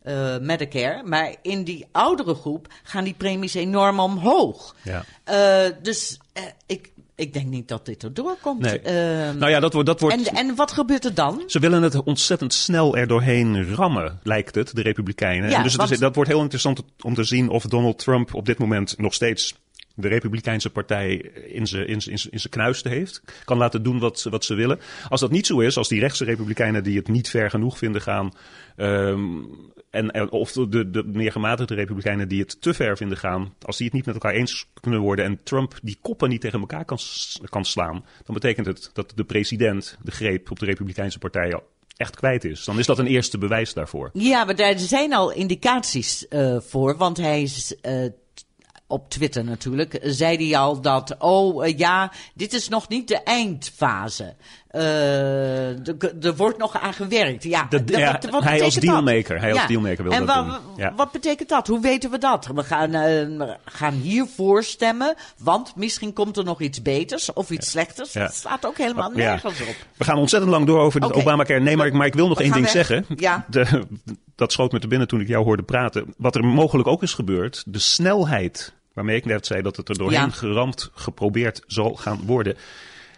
Eh, 0.05 0.37
Medicare. 0.37 1.03
Maar 1.05 1.35
in 1.41 1.63
die 1.63 1.85
oudere 1.91 2.33
groep 2.35 2.67
gaan 2.83 3.03
die 3.03 3.13
premies 3.17 3.53
enorm 3.53 3.99
omhoog. 3.99 4.75
Ja. 4.83 5.03
Eh, 5.23 5.71
dus 5.81 6.19
eh, 6.33 6.43
ik, 6.65 6.91
ik 7.15 7.33
denk 7.33 7.45
niet 7.45 7.67
dat 7.67 7.85
dit 7.85 8.03
erdoor 8.03 8.37
komt. 8.41 8.61
Nee. 8.61 8.79
Ehm, 8.79 9.37
Nou 9.37 9.51
ja, 9.51 9.59
dat 9.59 9.73
wordt. 9.73 9.87
Dat 9.87 9.99
wordt 9.99 10.15
en, 10.27 10.35
en 10.35 10.55
wat 10.55 10.71
gebeurt 10.71 11.05
er 11.05 11.13
dan? 11.13 11.43
Ze 11.47 11.59
willen 11.59 11.81
het 11.83 12.03
ontzettend 12.03 12.53
snel 12.53 12.97
er 12.97 13.07
doorheen 13.07 13.73
rammen, 13.75 14.19
lijkt 14.23 14.55
het, 14.55 14.75
de 14.75 14.81
Republikeinen. 14.81 15.49
Ja, 15.49 15.57
en 15.57 15.63
dus 15.63 15.75
is- 15.77 15.99
dat 15.99 16.15
wordt 16.15 16.29
heel 16.29 16.41
interessant 16.41 16.81
om 17.01 17.13
te 17.13 17.23
zien 17.23 17.49
of 17.49 17.63
Donald 17.63 17.99
Trump 17.99 18.33
op 18.33 18.45
dit 18.45 18.57
moment 18.57 18.97
nog 18.97 19.13
steeds 19.13 19.55
de 19.97 20.07
Republikeinse 20.07 20.69
partij 20.69 21.15
in 21.47 21.67
zijn 21.67 21.87
in 21.87 21.99
in 22.05 22.19
in 22.29 22.39
knuisten 22.49 22.91
heeft. 22.91 23.21
Kan 23.45 23.57
laten 23.57 23.83
doen 23.83 23.99
wat, 23.99 24.19
ze- 24.19 24.29
wat 24.29 24.45
ze 24.45 24.53
willen. 24.53 24.79
Als 25.09 25.19
dat 25.21 25.31
niet 25.31 25.45
zo 25.45 25.59
is, 25.59 25.77
als 25.77 25.87
die 25.87 25.99
rechtse 25.99 26.23
Republikeinen 26.25 26.83
die 26.83 26.97
het 26.97 27.07
niet 27.07 27.29
ver 27.29 27.49
genoeg 27.49 27.77
vinden 27.77 28.01
gaan. 28.01 28.31
ehm, 28.75 29.21
en, 29.95 30.11
en 30.11 30.31
of 30.31 30.51
de, 30.51 30.89
de 30.89 31.03
meer 31.03 31.31
gematigde 31.31 31.75
republikeinen 31.75 32.27
die 32.27 32.41
het 32.41 32.61
te 32.61 32.73
ver 32.73 32.97
vinden 32.97 33.17
gaan, 33.17 33.53
als 33.61 33.77
die 33.77 33.85
het 33.85 33.95
niet 33.95 34.05
met 34.05 34.15
elkaar 34.15 34.33
eens 34.33 34.67
kunnen 34.79 34.99
worden 34.99 35.25
en 35.25 35.39
Trump 35.43 35.73
die 35.81 35.97
koppen 36.01 36.29
niet 36.29 36.41
tegen 36.41 36.59
elkaar 36.59 36.85
kan, 36.85 36.97
kan 37.43 37.65
slaan, 37.65 38.05
dan 38.25 38.33
betekent 38.33 38.65
het 38.65 38.89
dat 38.93 39.11
de 39.15 39.23
president 39.23 39.97
de 40.03 40.11
greep 40.11 40.51
op 40.51 40.59
de 40.59 40.65
Republikeinse 40.65 41.19
partij 41.19 41.59
echt 41.97 42.15
kwijt 42.15 42.43
is. 42.43 42.65
Dan 42.65 42.79
is 42.79 42.85
dat 42.85 42.99
een 42.99 43.07
eerste 43.07 43.37
bewijs 43.37 43.73
daarvoor. 43.73 44.09
Ja, 44.13 44.43
maar 44.43 44.55
daar 44.55 44.79
zijn 44.79 45.13
al 45.13 45.31
indicaties 45.31 46.25
uh, 46.29 46.57
voor, 46.59 46.97
want 46.97 47.17
hij 47.17 47.41
is 47.41 47.75
uh, 47.81 48.05
op 48.87 49.09
Twitter 49.09 49.43
natuurlijk, 49.43 49.99
zei 50.01 50.47
hij 50.47 50.57
al 50.57 50.81
dat, 50.81 51.15
oh 51.19 51.67
ja, 51.77 52.11
dit 52.33 52.53
is 52.53 52.69
nog 52.69 52.89
niet 52.89 53.07
de 53.07 53.23
eindfase. 53.23 54.35
Uh, 54.75 56.23
er 56.25 56.35
wordt 56.35 56.57
nog 56.57 56.79
aan 56.79 56.93
gewerkt. 56.93 57.43
Ja, 57.43 57.67
wat, 57.69 58.29
wat 58.29 58.43
hij 58.43 58.63
als 58.63 58.75
dealmaker. 58.75 59.33
Dat? 59.33 59.41
Hij 59.41 59.51
als 59.51 59.61
ja. 59.61 59.67
dealmaker 59.67 60.03
wil 60.03 60.11
en 60.11 60.25
dat 60.25 60.45
doen. 60.45 60.55
Ja. 60.77 60.93
wat 60.95 61.11
betekent 61.11 61.49
dat? 61.49 61.67
Hoe 61.67 61.81
weten 61.81 62.11
we 62.11 62.17
dat? 62.17 62.49
We 62.53 62.63
gaan, 62.63 62.95
uh, 62.95 63.49
gaan 63.65 63.93
hiervoor 63.93 64.63
stemmen, 64.63 65.15
want 65.37 65.75
misschien 65.75 66.13
komt 66.13 66.37
er 66.37 66.43
nog 66.43 66.61
iets 66.61 66.81
beters 66.81 67.33
of 67.33 67.49
iets 67.49 67.69
slechters. 67.69 68.11
Dat 68.11 68.33
staat 68.33 68.65
ook 68.65 68.77
helemaal 68.77 69.09
nergens 69.09 69.61
op. 69.61 69.75
We 69.97 70.03
gaan 70.03 70.17
ontzettend 70.17 70.51
lang 70.51 70.65
door 70.65 70.79
over 70.79 70.99
de 70.99 71.05
okay. 71.05 71.21
Obamacare. 71.21 71.59
Nee, 71.59 71.77
maar, 71.77 71.95
maar 71.95 72.07
ik 72.07 72.13
wil 72.13 72.27
nog 72.27 72.41
één 72.41 72.51
ding 72.51 72.63
weg. 72.63 72.73
zeggen. 72.73 73.05
Ja. 73.15 73.45
De, 73.49 73.83
dat 74.35 74.51
schoot 74.51 74.71
me 74.71 74.79
te 74.79 74.87
binnen 74.87 75.07
toen 75.07 75.21
ik 75.21 75.27
jou 75.27 75.43
hoorde 75.43 75.63
praten. 75.63 76.13
Wat 76.17 76.35
er 76.35 76.45
mogelijk 76.45 76.87
ook 76.87 77.03
is 77.03 77.13
gebeurd, 77.13 77.63
de 77.65 77.79
snelheid 77.79 78.73
waarmee 78.93 79.15
ik 79.15 79.25
net 79.25 79.45
zei 79.45 79.61
dat 79.61 79.75
het 79.75 79.89
er 79.89 79.97
doorheen 79.97 80.19
ja. 80.19 80.29
geramd 80.29 80.89
geprobeerd 80.93 81.61
zal 81.67 81.95
gaan 81.95 82.19
worden. 82.25 82.57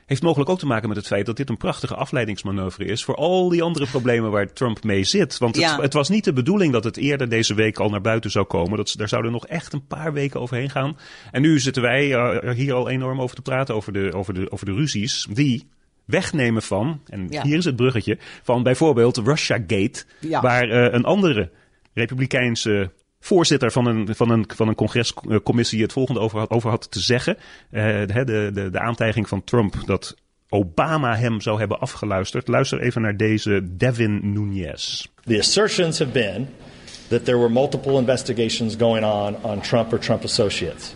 Heeft 0.07 0.21
mogelijk 0.21 0.49
ook 0.49 0.59
te 0.59 0.65
maken 0.65 0.87
met 0.87 0.97
het 0.97 1.07
feit 1.07 1.25
dat 1.25 1.37
dit 1.37 1.49
een 1.49 1.57
prachtige 1.57 1.95
afleidingsmanoeuvre 1.95 2.85
is 2.85 3.03
voor 3.03 3.15
al 3.15 3.49
die 3.49 3.63
andere 3.63 3.87
problemen 3.87 4.31
waar 4.31 4.53
Trump 4.53 4.83
mee 4.83 5.03
zit. 5.03 5.37
Want 5.37 5.55
het, 5.55 5.63
ja. 5.63 5.81
het 5.81 5.93
was 5.93 6.09
niet 6.09 6.23
de 6.23 6.33
bedoeling 6.33 6.73
dat 6.73 6.83
het 6.83 6.97
eerder 6.97 7.29
deze 7.29 7.53
week 7.53 7.79
al 7.79 7.89
naar 7.89 8.01
buiten 8.01 8.31
zou 8.31 8.45
komen. 8.45 8.77
Dat, 8.77 8.93
daar 8.97 9.07
zouden 9.09 9.31
nog 9.31 9.47
echt 9.47 9.73
een 9.73 9.87
paar 9.87 10.13
weken 10.13 10.39
overheen 10.39 10.69
gaan. 10.69 10.97
En 11.31 11.41
nu 11.41 11.59
zitten 11.59 11.81
wij 11.81 12.07
uh, 12.07 12.53
hier 12.53 12.73
al 12.73 12.89
enorm 12.89 13.21
over 13.21 13.35
te 13.35 13.41
praten, 13.41 13.75
over 13.75 13.93
de, 13.93 14.13
over 14.13 14.33
de, 14.33 14.51
over 14.51 14.65
de 14.65 14.73
ruzies. 14.73 15.27
Die 15.29 15.67
wegnemen 16.05 16.61
van, 16.61 17.01
en 17.05 17.27
ja. 17.29 17.43
hier 17.43 17.57
is 17.57 17.65
het 17.65 17.75
bruggetje, 17.75 18.17
van 18.43 18.63
bijvoorbeeld 18.63 19.17
Russiagate, 19.17 20.03
ja. 20.19 20.41
waar 20.41 20.69
uh, 20.69 20.93
een 20.93 21.05
andere 21.05 21.51
republikeinse 21.93 22.91
voorzitter 23.27 23.71
van 23.71 23.85
een, 23.85 24.15
van 24.15 24.29
een, 24.29 24.45
van 24.55 24.67
een 24.67 24.75
congrescommissie 24.75 25.81
het 25.81 25.93
volgende 25.93 26.19
over 26.19 26.39
had, 26.39 26.49
over 26.49 26.69
had 26.69 26.91
te 26.91 26.99
zeggen. 26.99 27.37
Uh, 27.71 27.83
de, 28.05 28.51
de, 28.53 28.69
de 28.71 28.79
aantijging 28.79 29.27
van 29.27 29.43
Trump 29.43 29.75
dat 29.85 30.15
Obama 30.49 31.15
hem 31.15 31.41
zou 31.41 31.59
hebben 31.59 31.79
afgeluisterd. 31.79 32.47
Luister 32.47 32.81
even 32.81 33.01
naar 33.01 33.17
deze 33.17 33.61
Devin 33.77 34.33
Nunes. 34.33 35.07
The 35.25 35.37
assertions 35.37 35.99
have 35.99 36.11
been 36.11 36.47
that 37.07 37.25
there 37.25 37.37
were 37.37 37.49
multiple 37.49 37.97
investigations 37.97 38.75
going 38.75 39.05
on 39.05 39.35
on 39.41 39.61
Trump 39.61 39.93
or 39.93 39.99
Trump 39.99 40.23
associates. 40.23 40.95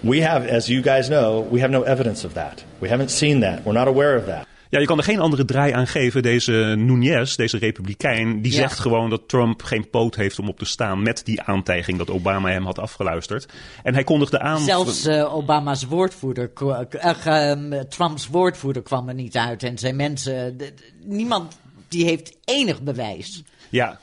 We 0.00 0.22
have, 0.22 0.48
as 0.48 0.66
you 0.66 0.82
guys 0.82 1.06
know, 1.06 1.50
we 1.50 1.60
have 1.60 1.72
no 1.72 1.82
evidence 1.82 2.26
of 2.26 2.32
that. 2.32 2.64
We 2.78 2.88
haven't 2.88 3.10
seen 3.10 3.40
that. 3.40 3.64
We're 3.64 3.78
not 3.78 3.88
aware 3.88 4.16
of 4.16 4.26
that. 4.26 4.46
Ja, 4.72 4.78
je 4.78 4.86
kan 4.86 4.98
er 4.98 5.04
geen 5.04 5.20
andere 5.20 5.44
draai 5.44 5.72
aan 5.72 5.86
geven. 5.86 6.22
Deze 6.22 6.52
Nunez, 6.78 7.34
deze 7.34 7.58
republikein, 7.58 8.42
die 8.42 8.52
Ja. 8.52 8.58
zegt 8.58 8.78
gewoon 8.78 9.10
dat 9.10 9.28
Trump 9.28 9.62
geen 9.62 9.90
poot 9.90 10.14
heeft 10.14 10.38
om 10.38 10.48
op 10.48 10.58
te 10.58 10.64
staan 10.64 11.02
met 11.02 11.24
die 11.24 11.42
aantijging 11.42 11.98
dat 11.98 12.10
Obama 12.10 12.48
hem 12.50 12.64
had 12.64 12.78
afgeluisterd. 12.78 13.48
En 13.82 13.94
hij 13.94 14.04
kondigde 14.04 14.38
aan. 14.38 14.60
Zelfs 14.60 15.06
uh, 15.06 15.34
Obama's 15.34 15.84
woordvoerder, 15.84 16.50
uh, 16.62 16.80
uh, 17.26 17.80
Trumps 17.80 18.26
woordvoerder 18.28 18.82
kwam 18.82 19.08
er 19.08 19.14
niet 19.14 19.36
uit. 19.36 19.62
En 19.62 19.78
zijn 19.78 19.96
mensen, 19.96 20.56
niemand 21.04 21.58
die 21.88 22.04
heeft 22.04 22.36
enig 22.44 22.82
bewijs. 22.82 23.42
Ja, 23.68 24.00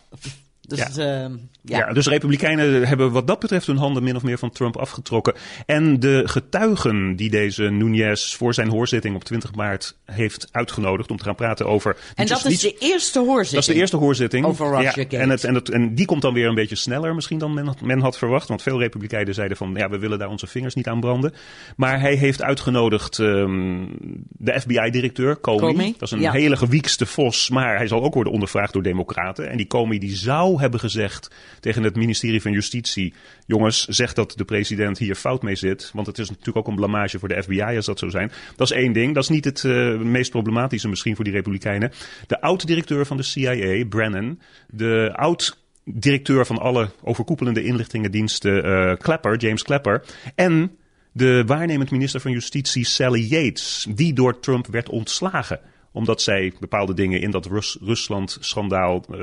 Dus, 0.69 0.79
Ja. 0.79 0.87
ja. 0.95 1.29
ja. 1.63 1.77
Ja. 1.77 1.93
dus 1.93 2.07
Republikeinen 2.07 2.87
hebben 2.87 3.11
wat 3.11 3.27
dat 3.27 3.39
betreft 3.39 3.67
hun 3.67 3.77
handen 3.77 4.03
min 4.03 4.15
of 4.15 4.23
meer 4.23 4.37
van 4.37 4.49
Trump 4.51 4.77
afgetrokken. 4.77 5.33
En 5.65 5.99
de 5.99 6.21
getuigen 6.25 7.15
die 7.15 7.29
deze 7.29 7.63
Nunez 7.63 8.33
voor 8.35 8.53
zijn 8.53 8.69
hoorzitting 8.69 9.15
op 9.15 9.23
20 9.23 9.55
maart 9.55 9.95
heeft 10.05 10.47
uitgenodigd 10.51 11.11
om 11.11 11.17
te 11.17 11.23
gaan 11.23 11.35
praten 11.35 11.65
over. 11.65 11.97
En 12.15 12.27
dat 12.27 12.37
is 12.45 12.63
niet- 12.63 12.79
de 12.79 12.85
eerste 12.87 13.19
hoorzitting. 13.19 13.51
Dat 13.51 13.59
is 13.67 13.73
de 13.73 13.79
eerste 13.79 13.97
hoorzitting. 13.97 14.45
Over 14.45 14.81
ja, 14.81 14.93
en, 14.95 15.29
het, 15.29 15.43
en, 15.43 15.55
het, 15.55 15.69
en 15.69 15.95
die 15.95 16.05
komt 16.05 16.21
dan 16.21 16.33
weer 16.33 16.47
een 16.47 16.55
beetje 16.55 16.75
sneller 16.75 17.15
misschien 17.15 17.37
dan 17.37 17.53
men, 17.53 17.65
had- 17.65 17.81
men 17.81 17.99
had 17.99 18.17
verwacht. 18.17 18.47
Want 18.47 18.61
veel 18.61 18.79
Republikeinen 18.79 19.33
zeiden 19.33 19.57
van 19.57 19.73
ja, 19.75 19.89
we 19.89 19.99
willen 19.99 20.19
daar 20.19 20.29
onze 20.29 20.47
vingers 20.47 20.75
niet 20.75 20.87
aan 20.87 20.99
branden. 20.99 21.33
Maar 21.75 21.99
hij 22.01 22.15
heeft 22.15 22.41
uitgenodigd 22.41 23.19
ehm, 23.19 23.85
de 24.27 24.59
FBI-directeur, 24.59 25.39
Comey. 25.39 25.59
Comey, 25.71 25.93
Dat 25.97 26.01
is 26.01 26.11
een 26.11 26.31
hele 26.31 26.57
gewiekste 26.57 27.05
vos. 27.05 27.49
Maar 27.49 27.77
hij 27.77 27.87
zal 27.87 28.03
ook 28.03 28.13
worden 28.13 28.33
ondervraagd 28.33 28.73
door 28.73 28.83
democraten. 28.83 29.49
En 29.49 29.57
die 29.57 29.67
Comey 29.67 29.97
die 29.99 30.15
zou 30.15 30.58
hebben 30.59 30.79
gezegd 30.79 31.31
tegen 31.59 31.83
het 31.83 31.95
ministerie 31.95 32.41
van 32.41 32.51
Justitie... 32.51 33.13
jongens, 33.45 33.85
zeg 33.85 34.13
dat 34.13 34.33
de 34.35 34.45
president 34.45 34.97
hier 34.97 35.15
fout 35.15 35.41
mee 35.41 35.55
zit. 35.55 35.91
Want 35.93 36.07
het 36.07 36.17
is 36.17 36.29
natuurlijk 36.29 36.57
ook 36.57 36.67
een 36.67 36.75
blamage 36.75 37.19
voor 37.19 37.27
de 37.27 37.43
FBI 37.43 37.61
als 37.61 37.85
dat 37.85 37.99
zo 37.99 38.09
zijn. 38.09 38.31
Dat 38.55 38.71
is 38.71 38.77
één 38.77 38.93
ding. 38.93 39.13
Dat 39.13 39.23
is 39.23 39.29
niet 39.29 39.45
het 39.45 39.63
eh, 39.63 39.97
meest 39.97 40.31
problematische 40.31 40.87
misschien 40.87 41.15
voor 41.15 41.23
die 41.23 41.33
republikeinen. 41.33 41.91
De 42.27 42.41
oud-directeur 42.41 43.05
van 43.05 43.17
de 43.17 43.23
CIA, 43.23 43.85
Brennan... 43.85 44.39
de 44.67 45.11
oud 45.15 45.57
directeur 45.83 46.45
van 46.45 46.57
alle 46.57 46.89
overkoepelende 47.01 47.63
inlichtingendiensten, 47.63 48.63
eh 48.63 48.97
Clapper, 48.97 49.37
James 49.37 49.63
Clapper. 49.63 50.03
En 50.35 50.77
de 51.11 51.43
waarnemend 51.45 51.91
minister 51.91 52.19
van 52.19 52.31
Justitie, 52.31 52.85
Sally 52.85 53.25
Yates, 53.29 53.87
die 53.89 54.13
door 54.13 54.39
Trump 54.39 54.67
werd 54.67 54.89
ontslagen 54.89 55.59
omdat 55.91 56.21
zij 56.21 56.53
bepaalde 56.59 56.93
dingen 56.93 57.21
in 57.21 57.31
dat 57.31 57.45
Rus- 57.45 57.77
Rusland-schandaal 57.81 59.03
eh, 59.11 59.17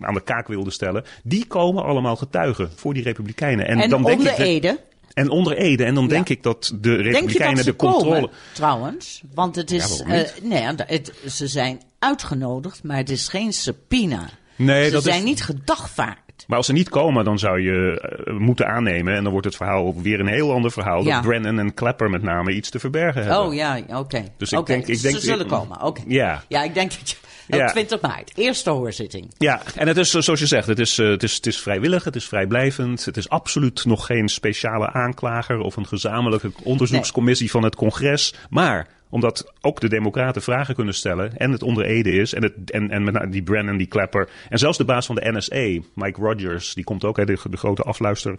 aan 0.00 0.14
de 0.14 0.22
kaak 0.24 0.46
wilde 0.48 0.70
stellen. 0.70 1.04
Die 1.22 1.46
komen 1.46 1.84
allemaal 1.84 2.16
getuigen 2.16 2.70
voor 2.74 2.94
die 2.94 3.02
Republikeinen. 3.02 3.66
En, 3.66 3.78
En 3.80 3.90
dan 3.90 4.02
denk 4.02 4.18
onder 4.18 4.32
ik, 4.32 4.38
Ede. 4.38 4.78
En 5.14 5.30
onder 5.30 5.56
Ede. 5.56 5.84
En 5.84 5.94
dan 5.94 6.02
Ja. 6.04 6.08
denk 6.08 6.28
ik 6.28 6.42
dat 6.42 6.72
de 6.74 6.80
Denk 6.80 7.00
Republikeinen 7.00 7.56
dat 7.56 7.64
de 7.64 7.76
controle. 7.76 8.14
komen, 8.14 8.30
trouwens? 8.52 9.22
Want 9.34 9.56
het 9.56 9.70
is... 9.70 10.02
Ja, 10.06 10.12
eh, 10.14 10.28
nee, 10.42 10.62
het, 10.76 11.12
ze 11.28 11.46
zijn 11.46 11.80
uitgenodigd, 11.98 12.82
maar 12.82 12.96
het 12.96 13.10
is 13.10 13.28
geen 13.28 13.52
subpoena. 13.52 14.28
Nee, 14.56 14.84
ze 14.84 14.90
dat 14.90 15.02
zijn 15.02 15.18
is- 15.18 15.24
niet 15.24 15.42
gedagvaard. 15.42 16.18
Maar 16.46 16.56
als 16.56 16.66
ze 16.66 16.72
niet 16.72 16.88
komen, 16.88 17.24
dan 17.24 17.38
zou 17.38 17.60
je 17.60 18.00
eh, 18.00 18.32
moeten 18.38 18.66
aannemen. 18.66 19.14
En 19.14 19.22
dan 19.22 19.32
wordt 19.32 19.46
het 19.46 19.56
verhaal 19.56 20.02
weer 20.02 20.20
een 20.20 20.26
heel 20.26 20.52
ander 20.52 20.70
verhaal. 20.70 21.04
Ja. 21.04 21.14
Dat 21.14 21.22
Brennan 21.28 21.58
en 21.58 21.74
Clapper 21.74 22.10
met 22.10 22.22
name 22.22 22.52
iets 22.52 22.70
te 22.70 22.78
verbergen 22.78 23.22
hebben. 23.22 23.40
Oh 23.46 23.54
ja, 23.54 23.80
oké. 23.88 24.24
Dus 24.36 24.52
ik 24.52 24.66
denk- 24.66 24.86
ik 24.86 25.02
denk- 25.02 25.14
ze 25.14 25.20
zullen 25.20 25.46
komen, 25.46 25.82
oké. 25.82 26.00
Ja. 26.06 26.42
Ja, 26.48 26.62
ik 26.62 26.74
denk 26.74 26.90
dat 26.98 27.10
je... 27.10 27.16
Op 27.48 27.58
Ja. 27.58 27.66
20 27.66 28.00
maart, 28.00 28.32
eerste 28.34 28.70
hoorzitting. 28.70 29.26
Ja, 29.38 29.60
en 29.76 29.88
het 29.88 29.96
is 29.96 30.14
eh, 30.14 30.20
zoals 30.22 30.40
je 30.40 30.46
zegt, 30.46 30.66
het 30.66 30.78
is, 30.78 30.98
eh, 30.98 31.08
het, 31.08 31.22
is, 31.22 31.34
het 31.34 31.46
is 31.46 31.60
vrijwillig, 31.60 32.04
het 32.04 32.16
is 32.16 32.24
vrijblijvend. 32.28 33.04
Het 33.04 33.16
is 33.16 33.28
absoluut 33.28 33.84
nog 33.84 34.06
geen 34.06 34.28
speciale 34.28 34.92
aanklager 34.92 35.58
of 35.60 35.76
een 35.76 35.86
gezamenlijke 35.86 36.52
onderzoekscommissie 36.62 37.50
van 37.50 37.62
het 37.62 37.74
congres. 37.76 38.34
Maar 38.50 38.86
omdat 39.12 39.52
ook 39.60 39.80
de 39.80 39.88
democraten 39.88 40.42
vragen 40.42 40.74
kunnen 40.74 40.94
stellen 40.94 41.36
en 41.36 41.52
het 41.52 41.62
onder 41.62 41.84
Ede 41.84 42.12
is. 42.12 42.34
En, 42.34 42.42
het, 42.42 42.70
en, 42.70 42.90
en 42.90 43.04
met 43.04 43.32
die 43.32 43.42
Brennan, 43.42 43.76
die 43.76 43.86
Clapper. 43.86 44.28
En 44.48 44.58
zelfs 44.58 44.78
de 44.78 44.84
baas 44.84 45.06
van 45.06 45.14
de 45.14 45.32
NSA, 45.32 45.86
Mike 45.94 46.20
Rogers, 46.20 46.74
die 46.74 46.84
komt 46.84 47.04
ook, 47.04 47.16
hè, 47.16 47.24
de, 47.24 47.36
grote 47.36 47.82
afluister. 47.82 48.34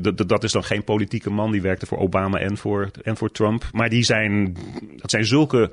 D- 0.00 0.28
dat 0.28 0.44
is 0.44 0.52
dan 0.52 0.64
geen 0.64 0.84
politieke 0.84 1.30
man, 1.30 1.50
die 1.52 1.62
werkte 1.62 1.86
voor 1.86 1.98
Obama 1.98 2.38
en 2.38 2.56
voor, 2.56 2.90
en 3.02 3.16
voor 3.16 3.30
Trump. 3.30 3.64
Maar 3.72 3.88
die 3.88 4.02
zijn, 4.02 4.56
dat 4.96 5.10
zijn 5.10 5.24
zulke 5.24 5.72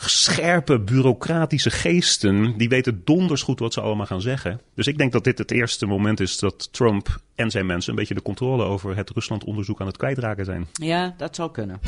scherpe, 0.00 0.80
bureaucratische 0.80 1.70
geesten. 1.70 2.58
Die 2.58 2.68
weten 2.68 3.00
donders 3.04 3.42
goed 3.42 3.58
wat 3.58 3.72
ze 3.72 3.80
allemaal 3.80 4.06
gaan 4.06 4.20
zeggen. 4.20 4.60
Dus 4.74 4.86
ik 4.86 4.98
denk 4.98 5.12
dat 5.12 5.24
dit 5.24 5.38
het 5.38 5.50
eerste 5.50 5.86
moment 5.86 6.20
is 6.20 6.38
dat 6.38 6.72
Trump 6.72 7.20
en 7.34 7.50
zijn 7.50 7.66
mensen 7.66 7.90
een 7.90 7.98
beetje 7.98 8.14
de 8.14 8.22
controle 8.22 8.64
over 8.64 8.96
het 8.96 9.10
Rusland-onderzoek 9.10 9.80
aan 9.80 9.86
het 9.86 9.96
kwijtraken 9.96 10.44
zijn. 10.44 10.66
Ja, 10.72 11.14
dat 11.16 11.36
zou 11.36 11.50
kunnen. 11.50 11.80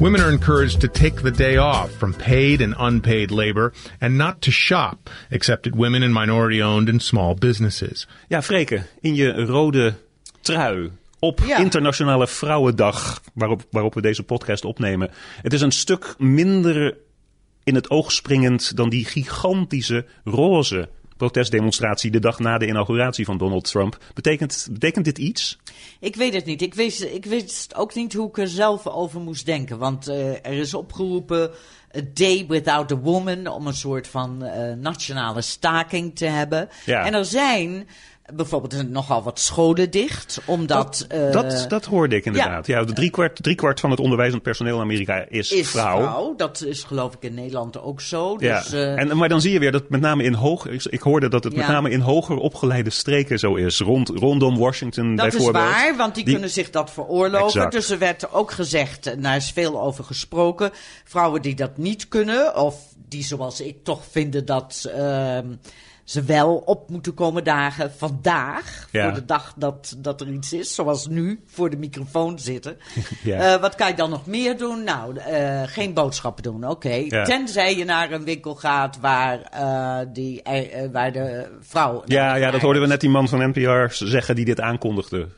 Women 0.00 0.20
are 0.20 0.30
encouraged 0.30 0.80
to 0.80 0.88
take 0.88 1.22
the 1.22 1.30
day 1.30 1.56
off 1.56 1.90
from 1.90 2.14
paid 2.14 2.60
and 2.60 2.74
unpaid 2.78 3.30
labor 3.30 3.72
and 4.00 4.16
not 4.16 4.40
to 4.42 4.50
shop, 4.52 5.10
except 5.30 5.66
at 5.66 5.74
women 5.74 6.02
and 6.02 6.14
minority 6.14 6.62
owned 6.62 6.88
and 6.88 7.02
small 7.02 7.34
businesses. 7.34 8.06
Ja, 8.28 8.42
Freke, 8.42 8.82
in 9.00 9.14
je 9.14 9.32
rode 9.32 9.94
trui. 10.40 10.90
Op 11.18 11.40
Ja. 11.46 11.58
Internationale 11.58 12.26
Vrouwendag, 12.26 13.20
waarop, 13.34 13.62
waarop 13.70 13.94
we 13.94 14.00
deze 14.00 14.22
podcast 14.22 14.64
opnemen. 14.64 15.10
Het 15.42 15.52
is 15.52 15.60
een 15.60 15.72
stuk 15.72 16.14
minder 16.18 16.96
in 17.64 17.74
het 17.74 17.90
oog 17.90 18.12
springend 18.12 18.76
dan 18.76 18.88
die 18.88 19.04
gigantische 19.04 20.04
roze 20.24 20.88
protestdemonstratie 21.18 22.10
de 22.10 22.20
dag 22.20 22.38
na 22.38 22.58
de 22.58 22.66
inauguratie 22.66 23.24
van 23.24 23.38
Donald 23.38 23.70
Trump. 23.70 23.98
Betekent, 24.14 24.68
betekent 24.70 25.04
dit 25.04 25.18
iets? 25.18 25.58
Ik 26.00 26.16
weet 26.16 26.34
het 26.34 26.44
niet. 26.44 26.62
Ik 26.62 26.74
wist, 26.74 27.02
ik 27.02 27.24
wist 27.24 27.74
ook 27.74 27.94
niet 27.94 28.12
hoe 28.12 28.28
ik 28.28 28.38
er 28.38 28.48
zelf 28.48 28.86
over 28.86 29.20
moest 29.20 29.46
denken. 29.46 29.78
Want 29.78 30.08
eh, 30.08 30.30
er 30.30 30.52
is 30.52 30.74
opgeroepen 30.74 31.50
A 31.96 32.00
Day 32.14 32.44
Without 32.48 32.92
a 32.92 32.96
Woman 32.96 33.46
om 33.46 33.66
een 33.66 33.74
soort 33.74 34.08
van 34.08 34.44
eh, 34.44 34.74
nationale 34.76 35.40
staking 35.40 36.16
te 36.16 36.26
hebben. 36.26 36.68
Ja. 36.84 37.04
En 37.04 37.14
er 37.14 37.24
zijn 37.24 37.88
bijvoorbeeld 38.34 38.72
er 38.72 38.84
nogal 38.86 39.22
wat 39.22 39.38
scholen 39.40 39.90
dicht, 39.90 40.40
omdat... 40.44 41.04
eh, 41.08 41.30
dat, 41.30 41.64
dat 41.68 41.84
hoorde 41.84 42.16
ik 42.16 42.24
inderdaad. 42.24 42.66
Ja, 42.66 42.84
de 42.84 42.92
driekwart, 42.92 43.42
driekwart 43.42 43.80
van 43.80 43.90
het 43.90 44.00
onderwijzend 44.00 44.42
personeel 44.42 44.74
in 44.74 44.80
Amerika 44.80 45.24
is, 45.28 45.50
is 45.52 45.70
vrouw. 45.70 46.00
vrouw. 46.00 46.34
Dat 46.36 46.62
is 46.66 46.82
geloof 46.82 47.14
ik 47.14 47.22
in 47.22 47.34
Nederland 47.34 47.80
ook 47.80 48.00
zo. 48.00 48.36
Ja. 48.38 48.58
Dus, 48.60 48.72
eh, 48.72 48.98
en, 48.98 49.16
maar 49.16 49.28
dan 49.28 49.40
zie 49.40 49.52
je 49.52 49.58
weer 49.58 49.72
dat 49.72 49.88
met 49.88 50.00
name 50.00 50.22
in 50.22 50.34
hoger... 50.34 50.86
Ik, 50.90 51.00
hoorde 51.00 51.28
dat 51.28 51.44
het 51.44 51.56
met 51.56 51.64
Ja. 51.66 51.70
name 51.72 51.90
in 51.90 52.00
hoger 52.00 52.36
opgeleide 52.36 52.90
streken 52.90 53.38
zo 53.38 53.54
is. 53.54 53.78
Rond, 53.78 54.08
rondom 54.08 54.58
Washington 54.58 55.16
Dat 55.16 55.26
is 55.26 55.32
bijvoorbeeld. 55.34 55.64
waar, 55.64 55.96
want 55.96 56.14
die, 56.14 56.24
Die- 56.24 56.32
kunnen 56.32 56.50
zich 56.50 56.70
dat 56.70 56.90
veroorloven. 56.90 57.46
Exact. 57.46 57.72
Dus 57.72 57.90
er 57.90 57.98
werd 57.98 58.32
ook 58.32 58.50
gezegd, 58.52 59.06
en 59.06 59.22
daar 59.22 59.36
is 59.36 59.50
veel 59.50 59.80
over 59.80 60.04
gesproken, 60.04 60.70
vrouwen 61.04 61.42
die 61.42 61.54
dat 61.54 61.76
niet 61.76 62.08
kunnen, 62.08 62.56
of 62.56 62.76
die 63.08 63.24
zoals 63.24 63.60
ik 63.60 63.76
toch 63.84 64.00
vinden 64.10 64.44
dat 64.46 64.88
ehm, 64.94 65.46
ze 66.08 66.22
wel 66.22 66.56
op 66.56 66.90
moeten 66.90 67.14
komen 67.14 67.44
dagen 67.44 67.92
vandaag, 67.96 68.88
Ja. 68.92 69.04
voor 69.04 69.14
de 69.14 69.24
dag 69.24 69.52
dat, 69.56 69.94
dat 69.98 70.20
er 70.20 70.28
iets 70.28 70.52
is, 70.52 70.74
zoals 70.74 71.06
nu, 71.06 71.40
voor 71.46 71.70
de 71.70 71.76
microfoon 71.76 72.38
zitten. 72.38 72.76
Ja. 73.22 73.54
Eh, 73.54 73.60
wat 73.60 73.74
kan 73.74 73.88
je 73.88 73.94
dan 73.94 74.10
nog 74.10 74.26
meer 74.26 74.58
doen? 74.58 74.84
Nou, 74.84 75.16
eh, 75.18 75.62
geen 75.66 75.94
boodschappen 75.94 76.42
doen, 76.42 76.68
oké. 76.68 76.92
Ja. 77.08 77.24
Tenzij 77.24 77.76
je 77.76 77.84
naar 77.84 78.12
een 78.12 78.24
winkel 78.24 78.54
gaat 78.54 78.98
waar, 79.00 79.40
eh, 79.42 79.98
die, 80.12 80.42
waar 80.92 81.12
de 81.12 81.48
vrouw... 81.60 82.02
Ja, 82.04 82.34
ja, 82.34 82.50
dat 82.50 82.60
hoorden 82.60 82.82
we 82.82 82.88
net 82.88 83.00
die 83.00 83.10
man 83.10 83.28
van 83.28 83.48
NPR 83.48 83.84
zeggen 84.04 84.34
die 84.36 84.44
dit 84.44 84.60
aankondigde. 84.60 85.28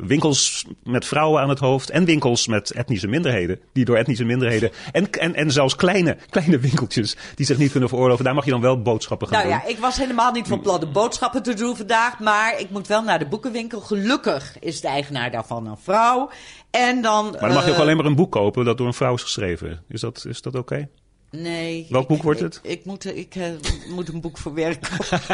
Winkels 0.00 0.64
met 0.82 1.04
vrouwen 1.06 1.42
aan 1.42 1.48
het 1.48 1.58
hoofd 1.58 1.90
en 1.90 2.04
winkels 2.04 2.46
met 2.46 2.70
etnische 2.70 3.06
minderheden. 3.08 3.58
Die 3.72 3.84
door 3.84 3.96
etnische 3.96 4.24
minderheden. 4.24 4.70
En, 4.92 5.10
en, 5.10 5.34
en 5.34 5.50
zelfs 5.50 5.76
kleine, 5.76 6.16
kleine 6.30 6.58
winkeltjes 6.58 7.16
die 7.34 7.46
zich 7.46 7.58
niet 7.58 7.70
kunnen 7.70 7.88
veroorloven. 7.88 8.24
Daar 8.24 8.34
mag 8.34 8.44
je 8.44 8.50
dan 8.50 8.60
wel 8.60 8.82
boodschappen 8.82 9.28
gaan 9.28 9.38
Nou 9.38 9.50
doen. 9.50 9.60
ja, 9.64 9.70
ik 9.72 9.78
was 9.78 9.98
helemaal 10.04 10.32
niet 10.32 10.48
van 10.48 10.60
plan 10.60 10.80
de 10.80 10.86
boodschappen 10.86 11.42
te 11.42 11.54
doen 11.54 11.76
vandaag. 11.76 12.18
Maar 12.18 12.58
ik 12.60 12.70
moet 12.70 12.86
wel 12.86 13.02
naar 13.02 13.18
de 13.18 13.26
boekenwinkel. 13.26 13.80
Gelukkig 13.80 14.58
is 14.58 14.80
de 14.80 14.88
eigenaar 14.88 15.30
daarvan 15.30 15.66
een 15.66 15.76
vrouw. 15.82 16.30
En 16.70 17.02
dan. 17.02 17.30
Maar 17.30 17.40
dan 17.40 17.52
mag 17.52 17.64
je 17.64 17.70
ook 17.70 17.76
eh, 17.76 17.82
alleen 17.82 17.96
maar 17.96 18.04
een 18.06 18.14
boek 18.14 18.32
kopen 18.32 18.64
dat 18.64 18.78
door 18.78 18.86
een 18.86 18.94
vrouw 18.94 19.14
is 19.14 19.22
geschreven. 19.22 19.82
Is 19.88 20.00
dat, 20.00 20.24
is 20.28 20.42
dat 20.42 20.54
oké? 20.54 20.88
Nee. 21.30 21.86
Welk 21.90 22.02
ik- 22.02 22.08
boek 22.08 22.22
wordt 22.22 22.40
het? 22.40 22.60
Ik, 22.62 22.84
moet, 22.84 23.16
ik 23.16 23.34
eh, 23.34 23.44
moet 23.88 24.08
een 24.08 24.20
boek 24.20 24.38
voor 24.38 24.54
werk 24.54 24.88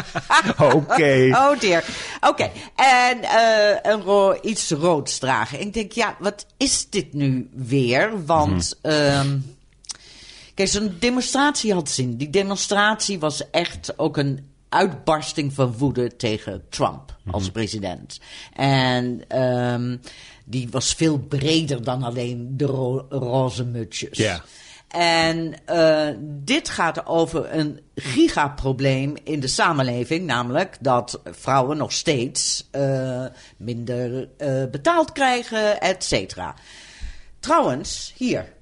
Oké. 0.75 1.29
Oh 1.31 1.59
dear. 1.59 1.83
Oké. 2.21 2.49
En 2.75 3.21
eh, 3.23 3.91
een 3.91 4.01
ro- 4.01 4.37
iets 4.41 4.71
roods 4.71 5.17
dragen. 5.17 5.59
Ik 5.61 5.73
denk, 5.73 5.91
ja, 5.91 6.15
wat 6.19 6.45
is 6.57 6.89
dit 6.89 7.13
nu 7.13 7.49
weer? 7.53 8.25
Want. 8.25 8.79
Mhm. 8.81 8.93
ehm, 8.93 9.37
Kijk, 10.53 10.69
zo'n 10.69 10.95
demonstratie 10.99 11.73
had 11.73 11.89
zin. 11.89 12.17
Die 12.17 12.29
demonstratie 12.29 13.19
was 13.19 13.49
echt 13.49 13.93
ook 13.99 14.17
een 14.17 14.50
uitbarsting 14.71 15.53
van 15.53 15.73
woede 15.77 16.15
tegen 16.15 16.63
Trump 16.69 17.15
als 17.31 17.43
Mhm. 17.43 17.51
president. 17.51 18.19
En 18.53 19.21
ehm, 19.27 19.97
die 20.45 20.67
was 20.71 20.93
veel 20.93 21.17
breder 21.19 21.83
dan 21.83 22.03
alleen 22.03 22.57
de 22.57 22.65
ro- 22.65 23.05
roze 23.09 23.63
mutsjes. 23.65 24.17
Ja. 24.17 24.41
En 24.87 25.53
eh, 25.65 26.07
dit 26.21 26.69
gaat 26.69 27.05
over 27.05 27.53
een 27.57 27.79
gigaprobleem 27.95 29.13
in 29.23 29.39
de 29.39 29.47
samenleving, 29.47 30.25
namelijk 30.25 30.77
dat 30.81 31.21
vrouwen 31.23 31.77
nog 31.77 31.91
steeds 31.91 32.67
eh, 32.71 33.25
minder 33.57 34.29
eh, 34.37 34.63
betaald 34.71 35.11
krijgen, 35.11 35.81
et 35.81 36.03
cetera. 36.03 36.55
Trouwens, 37.39 38.13
hier, 38.17 38.53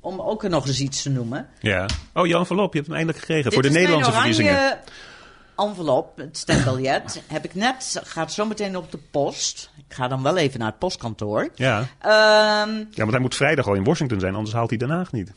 om 0.00 0.20
ook 0.20 0.48
nog 0.48 0.66
eens 0.66 0.80
iets 0.80 1.02
te 1.02 1.10
noemen. 1.10 1.48
Ja. 1.60 1.86
Oh, 2.14 2.26
Jan 2.26 2.46
Verloop, 2.46 2.72
je 2.72 2.78
hebt 2.78 2.86
hem 2.86 2.96
eindelijk 2.96 3.18
gekregen. 3.24 3.44
Dit 3.50 3.54
voor 3.54 3.62
de 3.62 3.70
Nederlandse 3.78 4.12
verkiezingen. 4.12 4.78
Envelop, 5.56 6.16
het 6.16 6.38
stembiljet, 6.38 7.22
heb 7.26 7.44
ik 7.44 7.54
net, 7.54 8.00
gaat 8.04 8.32
zo 8.32 8.44
meteen 8.46 8.76
op 8.76 8.90
de 8.90 8.98
post. 9.10 9.70
Ik 9.88 9.94
ga 9.94 10.08
dan 10.08 10.22
wel 10.22 10.36
even 10.36 10.58
naar 10.58 10.68
het 10.68 10.78
postkantoor. 10.78 11.48
Ja. 11.54 11.78
Ehm, 11.98 12.76
ja, 12.78 12.86
want 12.96 13.10
hij 13.10 13.20
moet 13.20 13.34
vrijdag 13.34 13.66
al 13.66 13.74
in 13.74 13.84
Washington 13.84 14.20
zijn, 14.20 14.34
anders 14.34 14.54
haalt 14.54 14.68
hij 14.70 14.78
Den 14.78 14.90
Haag 14.90 15.12
niet. 15.12 15.32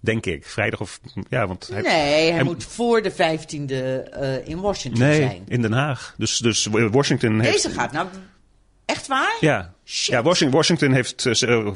Denk 0.00 0.26
ik. 0.26 0.46
Vrijdag 0.46 0.80
of... 0.80 1.00
Ja, 1.28 1.46
want 1.46 1.68
hij, 1.72 1.82
nee, 1.82 1.92
hij, 1.92 2.30
hij- 2.32 2.42
moet 2.42 2.64
voor 2.64 3.02
de 3.02 3.12
15e 3.12 3.16
eh, 4.12 4.48
in 4.48 4.60
Washington 4.60 5.02
Nee, 5.02 5.20
zijn. 5.20 5.42
in 5.48 5.62
Den 5.62 5.72
Haag. 5.72 6.14
Dus, 6.16 6.38
dus 6.38 6.66
Washington 6.70 7.40
heeft... 7.40 7.52
Deze 7.62 7.70
gaat 7.70 7.92
nou 7.92 8.08
echt 8.88 9.06
waar? 9.06 9.36
Ja, 9.40 9.74
Shit. 9.84 10.14
ja 10.14 10.22
Washington, 10.22 10.56
Washington 10.56 10.92
heeft 10.92 11.26
eh, 11.26 11.42
eh, 11.58 11.74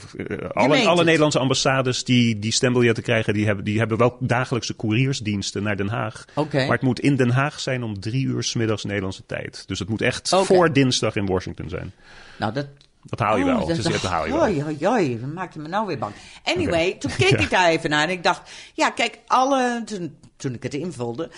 alle. 0.52 1.04
Nederlandse 1.04 1.38
ambassades 1.38 2.04
die, 2.04 2.38
die 2.38 2.52
stembiljetten 2.52 3.02
krijgen, 3.02 3.34
die 3.34 3.46
hebben, 3.46 3.64
die 3.64 3.78
hebben 3.78 3.98
wel 3.98 4.16
dagelijkse 4.20 4.76
couriersdiensten 4.76 5.62
naar 5.62 5.76
Den 5.76 5.88
Haag. 5.88 6.24
Maar 6.34 6.68
het 6.68 6.82
moet 6.82 7.00
in 7.00 7.16
Den 7.16 7.30
Haag 7.30 7.60
zijn 7.60 7.82
om 7.82 8.00
drie 8.00 8.26
uur 8.26 8.42
's 8.44 8.54
middags 8.54 8.84
Nederlandse 8.84 9.26
tijd. 9.26 9.64
Dus 9.66 9.78
het 9.78 9.88
moet 9.88 10.00
echt 10.02 10.28
voor 10.28 10.72
dinsdag 10.72 11.16
in 11.16 11.26
Washington 11.26 11.68
zijn. 11.68 11.92
Nou, 12.38 12.52
dat... 12.52 12.66
Dat 13.04 13.18
haal 13.18 13.36
je 13.36 13.44
Oh, 13.44 13.56
wel. 13.56 13.66
dat- 13.66 13.76
Dus 13.76 13.84
dat 13.84 14.02
haal 14.02 14.26
je 14.26 14.32
wel. 14.32 14.42
Oei, 14.42 14.86
oei, 14.86 15.20
dat 15.20 15.32
maakte 15.32 15.58
me 15.58 15.68
nou 15.68 15.86
weer 15.86 15.98
bang. 15.98 16.14
Anyway, 16.44 16.92
toen 16.98 17.10
keek 17.18 17.30
Ja. 17.38 17.38
ik 17.38 17.50
daar 17.50 17.68
even 17.68 17.90
naar 17.90 18.02
en 18.04 18.10
ik 18.10 18.22
dacht... 18.22 18.50
Ja, 18.74 18.90
kijk, 18.90 19.18
alle, 19.26 19.82
toen, 19.84 20.16
toen 20.36 20.54
ik 20.54 20.62
het 20.62 20.74
invulde... 20.74 21.30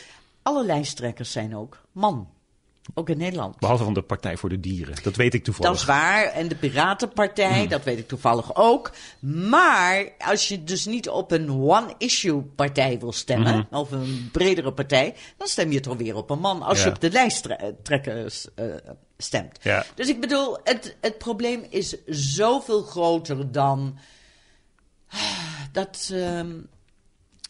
Alle 0.42 0.64
lijsttrekkers 0.64 1.32
zijn 1.32 1.56
ook 1.56 1.78
man. 1.92 2.28
Ook 2.94 3.08
in 3.08 3.18
Nederland. 3.18 3.58
Behalve 3.58 3.84
van 3.84 3.94
de 3.94 4.02
Partij 4.02 4.36
voor 4.36 4.48
de 4.48 4.60
Dieren. 4.60 4.94
Dat 5.02 5.16
weet 5.16 5.34
ik 5.34 5.44
toevallig. 5.44 5.70
Dat 5.70 5.80
is 5.80 5.86
waar. 5.86 6.24
En 6.24 6.48
de 6.48 6.54
Piratenpartij, 6.54 7.58
Hmm. 7.58 7.68
dat 7.68 7.84
weet 7.84 7.98
ik 7.98 8.08
toevallig 8.08 8.56
ook. 8.56 8.90
Maar 9.20 10.08
als 10.18 10.48
je 10.48 10.64
dus 10.64 10.86
niet 10.86 11.08
op 11.08 11.30
een 11.30 11.50
one-issue 11.50 12.42
partij 12.42 12.98
wil 12.98 13.12
stemmen, 13.12 13.66
of 13.70 13.90
een 13.90 14.28
bredere 14.32 14.72
partij, 14.72 15.14
dan 15.36 15.46
stem 15.48 15.72
je 15.72 15.80
toch 15.80 15.96
weer 15.96 16.16
op 16.16 16.30
een 16.30 16.38
man 16.40 16.62
als 16.62 16.78
Ja. 16.78 16.84
je 16.84 16.90
op 16.90 17.00
de 17.00 17.10
lijsttrekkers 17.10 18.46
eh, 18.54 18.64
stemt. 19.18 19.58
Ja. 19.62 19.84
Dus 19.94 20.08
ik 20.08 20.20
bedoel, 20.20 20.58
het, 20.64 20.96
het 21.00 21.18
probleem 21.18 21.64
is 21.70 21.96
zoveel 22.06 22.82
groter 22.82 23.52
dan 23.52 23.98
dat. 25.72 26.10
ehm, 26.12 26.52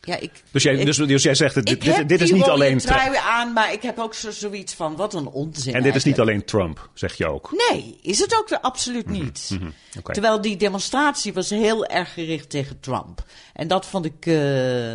ja, 0.07 0.17
ik, 0.17 0.31
Dus 0.51 0.63
jij, 0.63 0.75
ik- 0.75 0.87
dus, 0.87 0.97
dus 0.97 1.23
jij 1.23 1.35
zegt, 1.35 1.55
dit, 1.67 2.09
dit 2.09 2.21
is 2.21 2.31
niet 2.33 2.43
alleen 2.49 2.79
Trump. 2.79 3.15
aan, 3.15 3.53
maar 3.53 3.73
ik 3.73 3.83
heb 3.83 3.99
ook 3.99 4.15
zo, 4.15 4.31
zoiets 4.31 4.75
van 4.75 4.97
wat 4.97 5.15
een 5.15 5.27
onzin. 5.29 5.75
En 5.75 5.83
dit 5.83 5.95
is 5.95 6.05
niet 6.05 6.21
alleen 6.21 6.45
Trump, 6.45 6.91
zeg 6.95 7.15
je 7.15 7.27
ook. 7.27 7.69
Nee, 7.71 7.99
is 8.03 8.19
het 8.19 8.37
ook 8.39 8.53
absoluut 8.61 9.09
niet. 9.09 9.51
Mhm. 9.61 9.71
Terwijl 10.13 10.41
die 10.41 10.57
demonstratie 10.57 11.33
was 11.33 11.51
heel 11.51 11.87
erg 11.87 12.13
gericht 12.13 12.51
tegen 12.51 12.81
Trump. 12.81 13.25
En 13.53 13.69
dat 13.69 13.87
vond 13.87 14.05
ik. 14.05 14.27
eh, 14.27 14.93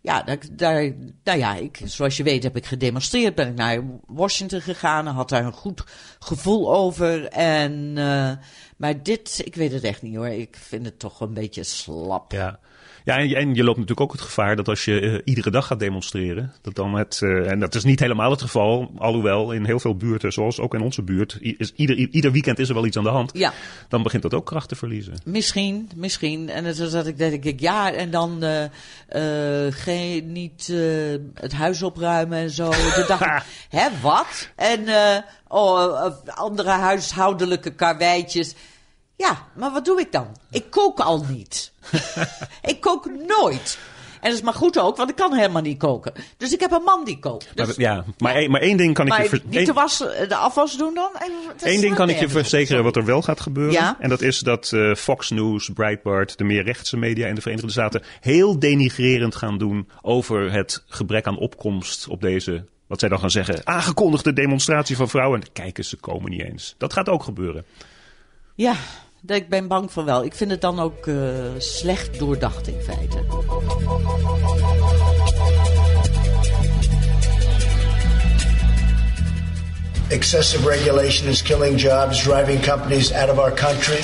ja, 0.00 0.22
daar, 0.22 0.38
daar, 0.52 0.92
nou 1.24 1.38
ja, 1.38 1.54
ik, 1.54 1.78
zoals 1.84 2.16
je 2.16 2.22
weet 2.22 2.42
heb 2.42 2.56
ik 2.56 2.66
gedemonstreerd. 2.66 3.34
Ben 3.34 3.48
ik 3.48 3.54
naar 3.54 3.82
Washington 4.06 4.60
gegaan. 4.60 5.06
en 5.06 5.14
Had 5.14 5.28
daar 5.28 5.44
een 5.44 5.52
goed 5.52 5.84
gevoel 6.18 6.74
over. 6.74 7.24
En, 7.28 7.92
eh, 7.96 8.30
maar 8.76 9.02
dit, 9.02 9.40
ik 9.44 9.54
weet 9.54 9.72
het 9.72 9.84
echt 9.84 10.02
niet 10.02 10.16
hoor. 10.16 10.28
Ik 10.28 10.56
vind 10.68 10.84
het 10.84 10.98
toch 10.98 11.20
een 11.20 11.34
beetje 11.34 11.62
slap. 11.64 12.32
Ja. 12.32 12.58
Ja, 13.06 13.18
en 13.18 13.28
je, 13.28 13.36
en 13.36 13.54
je 13.54 13.64
loopt 13.64 13.78
natuurlijk 13.78 14.00
ook 14.00 14.12
het 14.12 14.20
gevaar 14.20 14.56
dat 14.56 14.68
als 14.68 14.84
je 14.84 15.00
eh, 15.00 15.20
iedere 15.24 15.50
dag 15.50 15.66
gaat 15.66 15.78
demonstreren, 15.78 16.52
dat 16.60 16.74
dan 16.74 16.94
het, 16.94 17.20
eh, 17.22 17.50
en 17.50 17.60
dat 17.60 17.74
is 17.74 17.84
niet 17.84 18.00
helemaal 18.00 18.30
het 18.30 18.42
geval, 18.42 18.90
alhoewel 18.96 19.52
in 19.52 19.64
heel 19.64 19.80
veel 19.80 19.96
buurten, 19.96 20.32
zoals 20.32 20.60
ook 20.60 20.74
in 20.74 20.80
onze 20.80 21.02
buurt, 21.02 21.38
is, 21.40 21.72
ieder, 21.76 21.96
ieder 21.96 22.32
weekend 22.32 22.58
is 22.58 22.68
er 22.68 22.74
wel 22.74 22.86
iets 22.86 22.96
aan 22.96 23.04
de 23.04 23.10
hand. 23.10 23.30
Ja. 23.34 23.52
Dan 23.88 24.02
begint 24.02 24.22
dat 24.22 24.34
ook 24.34 24.46
kracht 24.46 24.68
te 24.68 24.74
verliezen. 24.74 25.14
Misschien, 25.24 25.90
misschien. 25.96 26.48
En 26.48 26.64
dan 26.64 26.74
zat 26.74 27.06
ik, 27.06 27.18
denk 27.18 27.44
ik, 27.44 27.60
ja, 27.60 27.92
en 27.92 28.10
dan 28.10 28.42
eh, 28.42 28.64
eh, 29.66 29.72
geen, 29.74 30.32
niet 30.32 30.68
eh, 30.72 30.78
het 31.34 31.52
huis 31.52 31.82
opruimen 31.82 32.38
en 32.38 32.50
zo. 32.50 32.70
Toen 32.70 33.04
dacht 33.06 33.20
ik, 33.20 33.42
hè, 33.68 33.88
wat? 34.02 34.48
En 34.56 34.86
oh, 35.48 36.10
andere 36.26 36.70
huishoudelijke 36.70 37.70
karweitjes. 37.70 38.54
Ja, 39.16 39.46
maar 39.54 39.72
wat 39.72 39.84
doe 39.84 40.00
ik 40.00 40.12
dan? 40.12 40.36
Ik 40.50 40.70
kook 40.70 41.00
al 41.00 41.24
niet. 41.28 41.72
ik 42.62 42.80
kook 42.80 43.10
nooit. 43.26 43.78
En 44.20 44.32
dat 44.32 44.38
is 44.40 44.44
maar 44.44 44.54
goed 44.54 44.78
ook, 44.78 44.96
want 44.96 45.10
ik 45.10 45.16
kan 45.16 45.34
helemaal 45.34 45.62
niet 45.62 45.78
koken. 45.78 46.12
Dus 46.36 46.52
ik 46.52 46.60
heb 46.60 46.70
een 46.72 46.82
man 46.82 47.04
die 47.04 47.18
kookt. 47.18 47.50
Dus, 47.54 47.66
maar, 47.66 47.74
ja, 47.80 48.04
maar, 48.18 48.34
één- 48.34 48.50
maar 48.50 48.60
één 48.60 48.76
ding 48.76 48.94
kan 48.94 49.06
ik 49.06 49.12
maar 49.12 49.22
je 49.22 49.28
ver- 49.28 49.40
niet 49.44 49.54
één- 49.56 49.64
de, 49.64 49.72
was, 49.72 49.98
de 50.28 50.34
afwas 50.36 50.76
doen 50.78 50.94
dan? 50.94 51.10
Eén 51.58 51.80
ding 51.80 51.94
kan 51.94 52.08
ik 52.08 52.18
je 52.18 52.28
verzekeren 52.28 52.84
wat 52.84 52.96
er 52.96 53.04
wel 53.04 53.22
gaat 53.22 53.40
gebeuren. 53.40 53.72
Ja? 53.72 53.96
En 54.00 54.08
dat 54.08 54.20
is 54.20 54.38
dat 54.38 54.72
eh, 54.72 54.94
Fox 54.94 55.30
News, 55.30 55.68
Breitbart, 55.74 56.38
de 56.38 56.44
meer 56.44 56.62
rechtse 56.64 56.96
media 56.96 57.26
in 57.26 57.34
de 57.34 57.40
Verenigde 57.40 57.70
Staten 57.70 58.02
heel 58.20 58.58
denigrerend 58.58 59.34
gaan 59.36 59.58
doen 59.58 59.88
over 60.02 60.52
het 60.52 60.84
gebrek 60.86 61.26
aan 61.26 61.38
opkomst 61.38 62.08
op 62.08 62.20
deze, 62.20 62.64
wat 62.86 63.00
zij 63.00 63.08
dan 63.08 63.18
gaan 63.18 63.30
zeggen, 63.30 63.66
aangekondigde 63.66 64.32
demonstratie 64.32 64.96
van 64.96 65.08
vrouwen. 65.08 65.40
En 65.40 65.52
kijk 65.52 65.78
ze 65.84 65.96
komen 65.96 66.30
niet 66.30 66.42
eens. 66.42 66.74
Dat 66.78 66.92
gaat 66.92 67.08
ook 67.08 67.22
gebeuren. 67.22 67.64
Ja, 68.54 68.74
daar- 69.26 69.36
ik 69.36 69.48
ben 69.48 69.68
bang 69.68 69.92
voor 69.92 70.04
wel. 70.04 70.24
Ik 70.24 70.34
vind 70.34 70.50
het 70.50 70.60
dan 70.60 70.80
ook 70.80 71.06
eh, 71.06 71.14
slecht 71.58 72.18
doordacht 72.18 72.68
in 72.68 72.80
feite. 72.80 73.18
Excessive 80.10 80.64
regulation 80.68 81.28
is 81.28 81.42
killing 81.42 81.76
jobs, 81.80 82.22
driving 82.22 82.62
companies 82.62 83.12
out 83.12 83.28
of 83.28 83.38
our 83.38 83.50
country. 83.50 84.00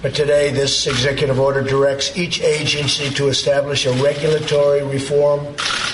But 0.00 0.14
today, 0.14 0.50
this 0.50 0.86
executive 0.86 1.38
order 1.38 1.62
directs 1.62 2.16
each 2.16 2.42
agency 2.42 3.12
to 3.14 3.28
establish 3.28 3.86
a 3.86 3.92
regulatory 4.02 4.82
reform 4.82 5.46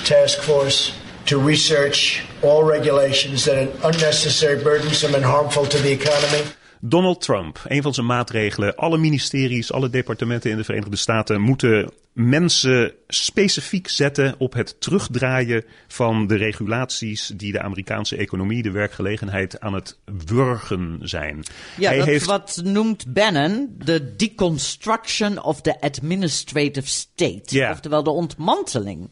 task 0.05 0.41
force 0.41 0.93
to 1.27 1.38
research 1.38 2.23
all 2.43 2.62
regulations 2.64 3.45
that 3.45 3.57
are 3.59 3.88
unnecessary, 3.91 4.62
burdensome, 4.62 5.14
and 5.14 5.25
harmful 5.25 5.67
to 5.67 5.79
the 5.79 5.91
economy. 5.93 6.43
Donald 6.81 7.21
Trump, 7.21 7.61
een 7.64 7.83
van 7.83 7.95
zijn 7.95 8.07
maatregelen. 8.07 8.77
Alle 8.77 8.99
ministeries, 8.99 9.73
alle 9.73 9.91
departementen 9.91 10.51
in 10.51 10.57
de 10.57 10.64
Verenigde 10.64 10.97
Staten 10.97 11.41
moeten 11.41 11.91
mensen 12.12 12.93
specifiek 13.09 13.88
zetten 13.88 14.35
op 14.38 14.53
het 14.53 14.81
terugdraaien 14.81 15.64
van 15.88 16.27
de 16.27 16.37
regulaties 16.37 17.33
die 17.37 17.53
de 17.53 17.61
Amerikaanse 17.61 18.17
economie, 18.17 18.62
de 18.62 18.71
werkgelegenheid 18.71 19.61
aan 19.61 19.75
het 19.75 19.99
wurgen 20.27 20.99
zijn. 21.03 21.45
Ja, 21.77 21.88
Hij 21.88 21.99
dat 21.99 22.07
heeft 22.07 22.25
wat 22.25 22.61
noemt 22.64 23.12
Bannon 23.12 23.75
de 23.85 24.17
deconstruction 24.17 25.43
of 25.43 25.61
the 25.61 25.81
administrative 25.81 26.88
state. 26.88 27.43
Ja. 27.47 27.71
Oftewel 27.71 28.03
de 28.03 28.11
ontmanteling 28.11 29.11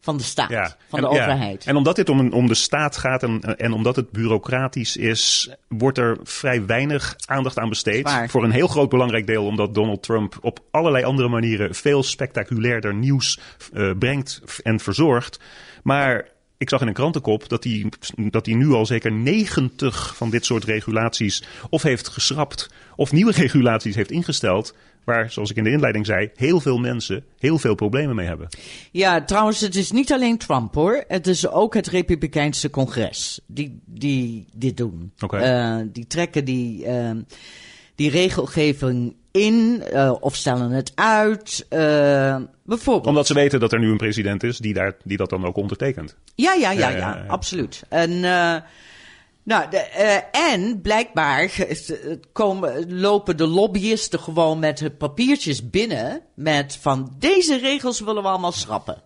van 0.00 0.16
de 0.16 0.22
staat, 0.22 0.50
Ja, 0.50 0.76
van 0.88 0.98
en, 0.98 1.08
de 1.08 1.14
ja, 1.14 1.22
overheid. 1.22 1.66
En 1.66 1.76
omdat 1.76 1.96
dit 1.96 2.08
om, 2.08 2.18
een- 2.18 2.32
om 2.32 2.46
de 2.46 2.54
staat 2.54 2.96
gaat 2.96 3.22
en, 3.22 3.40
en 3.58 3.72
omdat 3.72 3.96
het 3.96 4.10
bureaucratisch 4.10 4.96
is, 4.96 5.50
wordt 5.68 5.98
er 5.98 6.18
vrij 6.22 6.66
weinig 6.66 7.14
aandacht 7.26 7.58
aan 7.58 7.68
besteed. 7.68 8.10
Voor 8.28 8.44
een 8.44 8.50
heel 8.50 8.68
groot 8.68 8.88
belangrijk 8.88 9.26
deel 9.26 9.46
omdat 9.46 9.74
Donald 9.74 10.02
Trump 10.02 10.38
op 10.40 10.60
allerlei 10.70 11.04
andere 11.04 11.28
manieren 11.28 11.74
veel 11.74 12.02
spectaculairder 12.02 12.94
nieuws 12.94 13.40
eh, 13.72 13.90
brengt 13.98 14.40
en 14.62 14.80
verzorgt. 14.80 15.40
Maar 15.82 16.28
ik 16.58 16.68
zag 16.68 16.80
in 16.80 16.86
een 16.86 16.92
krantenkop 16.92 17.48
dat 17.48 17.64
hij, 17.64 17.88
dat 18.16 18.46
hij 18.46 18.54
nu 18.54 18.70
al 18.72 18.86
zeker 18.86 19.12
90 19.12 20.16
van 20.16 20.30
dit 20.30 20.44
soort 20.44 20.64
regulaties 20.64 21.44
of 21.70 21.82
heeft 21.82 22.08
geschrapt 22.08 22.70
of 22.96 23.12
nieuwe 23.12 23.32
regulaties 23.42 23.94
heeft 23.94 24.10
ingesteld. 24.10 24.74
Waar, 25.04 25.30
zoals 25.30 25.50
ik 25.50 25.56
in 25.56 25.64
de 25.64 25.70
inleiding 25.70 26.06
zei, 26.06 26.30
heel 26.34 26.60
veel 26.60 26.78
mensen 26.78 27.24
heel 27.38 27.58
veel 27.58 27.74
problemen 27.74 28.16
mee 28.16 28.26
hebben. 28.26 28.48
Ja, 28.90 29.24
trouwens, 29.24 29.60
het 29.60 29.76
is 29.76 29.90
niet 29.90 30.12
alleen 30.12 30.38
Trump 30.38 30.74
hoor. 30.74 31.04
Het 31.08 31.26
is 31.26 31.48
ook 31.48 31.74
het 31.74 31.86
Republikeinse 31.86 32.70
congres 32.70 33.40
die, 33.46 33.80
die 33.86 34.46
dit 34.54 34.76
doen. 34.76 35.12
Oké. 35.20 35.36
Eh, 35.36 35.76
die 35.92 36.06
trekken 36.06 36.44
die, 36.44 36.84
eh, 36.86 37.10
die 37.94 38.10
regelgeving 38.10 39.14
in 39.30 39.82
eh, 39.92 40.12
of 40.20 40.34
stellen 40.36 40.70
het 40.70 40.92
uit. 40.94 41.66
eh, 41.68 42.36
bijvoorbeeld. 42.64 43.06
Omdat 43.06 43.26
ze 43.26 43.34
weten 43.34 43.60
dat 43.60 43.72
er 43.72 43.78
nu 43.78 43.90
een 43.90 43.96
president 43.96 44.42
is 44.42 44.58
die, 44.58 44.74
daar, 44.74 44.96
die 45.04 45.16
dat 45.16 45.30
dan 45.30 45.44
ook 45.46 45.56
ondertekent. 45.56 46.16
Ja, 46.34 46.52
ja, 46.54 46.70
ja, 46.70 46.78
Ja, 46.78 46.88
ja, 46.90 46.96
ja, 46.96 47.16
ja. 47.16 47.24
absoluut. 47.26 47.82
En, 47.88 48.24
nou, 49.42 49.70
de, 49.70 49.76
eh, 49.78 50.52
en 50.52 50.80
blijkbaar 50.80 51.50
komen, 52.32 52.98
lopen 53.00 53.36
de 53.36 53.46
lobbyisten 53.46 54.20
gewoon 54.20 54.58
met 54.58 54.98
papiertjes 54.98 55.70
binnen 55.70 56.20
met 56.34 56.76
van 56.80 57.14
deze 57.18 57.56
regels 57.58 58.00
willen 58.00 58.22
we 58.22 58.28
allemaal 58.28 58.52
schrappen. 58.52 59.02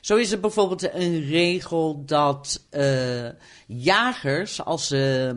Zo 0.00 0.16
is 0.16 0.32
er 0.32 0.40
bijvoorbeeld 0.40 0.94
een 0.94 1.24
regel 1.28 2.02
dat 2.04 2.62
eh, 2.70 3.28
jagers, 3.66 4.64
als 4.64 4.86
ze, 4.86 5.34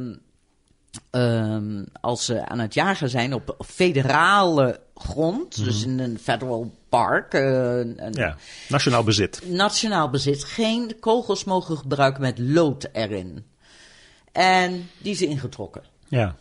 ehm, 1.12 1.84
als 2.02 2.26
ze 2.26 2.46
aan 2.48 2.60
het 2.60 2.74
jagen 2.74 3.10
zijn 3.10 3.34
op 3.34 3.56
federale 3.66 4.80
grond, 4.96 5.64
dus 5.64 5.84
in 5.84 6.00
een 6.00 6.20
federal 6.22 6.72
park, 6.90 7.34
eh, 7.34 7.42
een, 7.78 8.06
een- 8.06 8.14
Ja, 8.14 8.38
nationaal 8.70 9.04
bezit. 9.04 9.42
nationaal 9.46 10.10
bezit 10.10 10.44
geen 10.44 11.00
kogels 11.00 11.44
mogen 11.44 11.78
gebruiken 11.78 12.22
met 12.22 12.40
lood 12.40 12.90
erin. 12.94 13.46
En 14.32 14.90
die 14.98 15.12
is 15.12 15.22
ingetrokken. 15.22 15.82
Ja. 16.08 16.36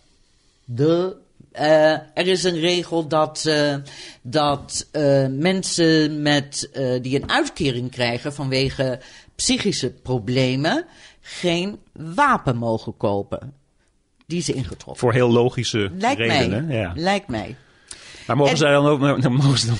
De, 0.64 1.16
eh, 1.52 1.92
er 1.92 2.26
is 2.26 2.44
een 2.44 2.60
regel 2.60 3.08
dat, 3.08 3.44
eh, 3.46 3.76
dat 4.22 4.88
eh, 4.92 5.26
mensen 5.30 6.22
met, 6.22 6.70
die 7.02 7.22
een 7.22 7.30
uitkering 7.30 7.90
krijgen 7.90 8.32
vanwege 8.32 9.00
psychische 9.34 9.90
problemen 9.90 10.84
geen 11.20 11.78
wapen 11.92 12.56
mogen 12.56 12.96
kopen. 12.96 13.54
Die 14.26 14.38
is 14.38 14.48
ingetrokken. 14.48 14.96
Voor 14.96 15.12
heel 15.12 15.30
logische 15.30 15.90
Lijkt 15.98 16.20
redenen. 16.20 16.66
mij. 16.66 16.76
Ja. 16.76 16.92
Lijkt 16.96 17.28
mij. 17.28 17.56
Maar 18.28 18.36
mogen 18.36 18.52
En- 18.52 18.58
zij 18.58 18.72
dan 18.72 18.86
ook... 18.86 19.00
nou, 19.00 19.28
mogen 19.30 19.58
ze 19.58 19.66
dan, 19.66 19.76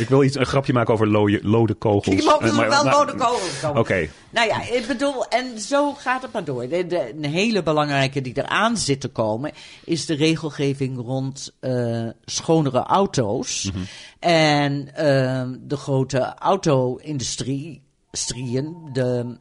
ik 0.00 0.08
wil 0.08 0.22
iets, 0.22 0.36
een 0.36 0.46
grapje 0.46 0.72
maken 0.72 0.94
over 0.94 1.08
lode, 1.08 1.38
lode 1.42 1.74
kogels. 1.74 2.16
Die 2.16 2.24
mogen 2.24 2.42
Eh, 2.42 2.48
ze 2.48 2.54
maar- 2.56 2.68
wel 2.68 2.84
nou, 2.84 2.96
rode 2.96 3.14
kogels 3.18 3.60
komen. 3.60 3.80
Oké. 3.80 4.08
Nou 4.30 4.46
ja, 4.48 4.62
ik 4.62 4.84
bedoel, 4.86 5.26
en 5.26 5.60
zo 5.60 5.92
gaat 5.94 6.22
het 6.22 6.32
maar 6.32 6.44
door. 6.44 6.68
De, 6.68 6.86
de- 6.86 7.12
een 7.16 7.24
hele 7.24 7.62
belangrijke 7.62 8.20
die 8.20 8.32
eraan 8.36 8.76
zit 8.76 9.00
te 9.00 9.08
komen, 9.08 9.52
is 9.84 10.06
de 10.06 10.14
regelgeving 10.14 10.96
rond 10.98 11.52
eh, 11.60 12.06
schonere 12.24 12.82
auto's. 12.82 13.70
Mhm. 13.74 13.82
En 14.18 14.94
ehm, 14.94 15.56
de 15.60 15.76
grote 15.76 16.34
auto-industrie, 16.38 17.82
industrieën, 18.10 18.76
de, 18.92 19.36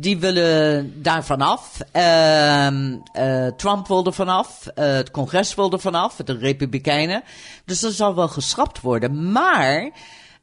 die 0.00 0.18
willen 0.18 1.02
daar 1.02 1.24
vanaf. 1.24 1.78
Ehm, 1.92 2.96
eh, 3.12 3.46
Trump 3.46 3.86
wil 3.86 4.06
er 4.06 4.12
vanaf. 4.12 4.66
eh, 4.66 4.92
het 4.92 5.10
congres 5.10 5.54
wil 5.54 5.72
er 5.72 5.80
vanaf. 5.80 6.16
De 6.16 6.36
Republikeinen. 6.36 7.22
Dus 7.64 7.80
dat 7.80 7.92
zal 7.92 8.14
wel 8.14 8.28
geschrapt 8.28 8.80
worden. 8.80 9.32
Maar 9.32 9.90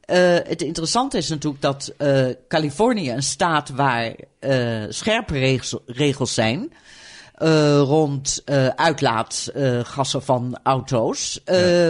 eh, 0.06 0.34
het 0.34 0.62
interessante 0.62 1.18
is 1.18 1.30
natuurlijk 1.30 1.62
dat 1.62 1.94
Californië, 2.48 3.12
een 3.12 3.24
staat 3.24 3.70
waar 3.70 4.14
scherpe 4.90 5.34
regels, 5.34 5.82
regels 5.86 6.34
zijn. 6.34 6.74
rond 7.78 8.44
uitlaatgassen 8.76 10.24
van 10.24 10.60
auto's. 10.64 11.42
eh, 11.44 11.88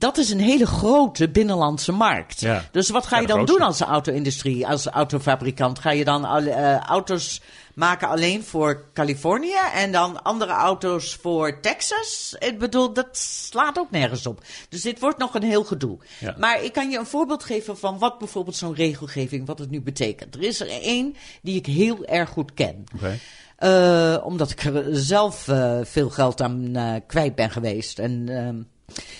Dat 0.00 0.18
is 0.18 0.30
een 0.30 0.40
hele 0.40 0.66
grote 0.66 1.28
binnenlandse 1.28 1.92
markt. 1.92 2.40
Ja. 2.40 2.64
Dus 2.72 2.90
wat 2.90 3.06
ga 3.06 3.18
je 3.18 3.26
dan 3.26 3.36
grootste. 3.36 3.58
doen 3.58 3.66
als 3.66 3.80
auto-industrie, 3.80 4.66
als 4.66 4.86
autofabrikant? 4.86 5.78
Ga 5.78 5.90
je 5.90 6.04
dan 6.04 6.26
eh, 6.26 6.78
auto's 6.78 7.40
maken 7.74 8.08
alleen 8.08 8.44
voor 8.44 8.84
Californië 8.94 9.58
en 9.74 9.92
dan 9.92 10.22
andere 10.22 10.52
auto's 10.52 11.14
voor 11.14 11.60
Texas? 11.60 12.36
Ik 12.38 12.58
bedoel, 12.58 12.92
dat 12.92 13.16
slaat 13.16 13.78
ook 13.78 13.90
nergens 13.90 14.26
op. 14.26 14.42
Dus 14.68 14.82
dit 14.82 15.00
wordt 15.00 15.18
nog 15.18 15.34
een 15.34 15.42
heel 15.42 15.64
gedoe. 15.64 15.98
Ja. 16.18 16.34
Maar 16.38 16.64
ik 16.64 16.72
kan 16.72 16.90
je 16.90 16.98
een 16.98 17.06
voorbeeld 17.06 17.44
geven 17.44 17.78
van 17.78 17.98
wat 17.98 18.18
bijvoorbeeld 18.18 18.56
zo'n 18.56 18.74
regelgeving, 18.74 19.46
wat 19.46 19.58
het 19.58 19.70
nu 19.70 19.80
betekent. 19.80 20.34
Er 20.34 20.42
is 20.42 20.60
er 20.60 20.68
één 20.68 21.16
die 21.42 21.56
ik 21.56 21.66
heel 21.66 22.04
erg 22.04 22.28
goed 22.28 22.54
ken. 22.54 22.84
Oké. 22.94 23.18
Eh, 23.56 24.16
omdat 24.24 24.50
ik 24.50 24.64
er 24.64 24.84
zelf 24.90 25.48
eh, 25.48 25.78
veel 25.82 26.10
geld 26.10 26.40
aan 26.40 26.76
kwijt 27.06 27.34
ben 27.34 27.50
geweest. 27.50 27.98
En 27.98 28.28
ehm, 28.28 28.56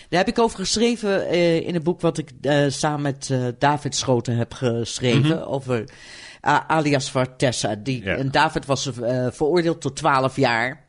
daar 0.08 0.18
heb 0.18 0.28
ik 0.28 0.38
over 0.38 0.58
geschreven 0.58 1.26
eh, 1.26 1.66
in 1.66 1.74
een 1.74 1.82
boek 1.82 2.00
wat 2.00 2.18
ik 2.18 2.30
eh, 2.40 2.64
samen 2.68 3.02
met 3.02 3.30
eh, 3.30 3.46
David 3.58 3.96
Schoten 3.96 4.36
heb 4.36 4.52
geschreven. 4.52 5.46
Over 5.46 5.80
uh, 5.80 6.60
alias 6.66 7.10
Vartessa. 7.10 7.74
Die, 7.74 8.04
Ja. 8.04 8.16
En 8.16 8.30
David 8.30 8.66
was 8.66 8.90
veroordeeld 9.30 9.80
tot 9.80 9.96
12 9.96 10.36
jaar 10.36 10.84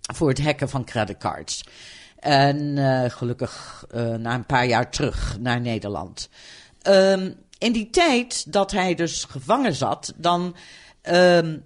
voor 0.00 0.28
het 0.28 0.42
hacken 0.42 0.68
van 0.68 0.84
creditcards. 0.84 1.64
En 2.18 2.78
gelukkig 3.10 3.84
na 4.18 4.34
een 4.34 4.46
paar 4.46 4.66
jaar 4.66 4.90
terug 4.90 5.36
naar 5.40 5.60
Nederland. 5.60 6.28
Ehm, 6.82 7.32
in 7.58 7.72
die 7.72 7.90
tijd 7.90 8.52
dat 8.52 8.70
hij 8.70 8.94
dus 8.94 9.24
gevangen 9.24 9.74
zat, 9.74 10.12
dan 10.16 10.56
ehm, 11.02 11.58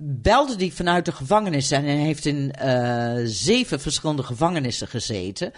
belde 0.00 0.54
hij 0.56 0.70
vanuit 0.70 1.04
de 1.04 1.12
gevangenis. 1.12 1.70
En 1.70 1.84
hij 1.84 1.96
heeft 1.96 2.26
in 2.26 2.52
eh, 2.52 3.14
zeven 3.24 3.80
verschillende 3.80 4.22
gevangenissen 4.22 4.88
gezeten. 4.88 5.52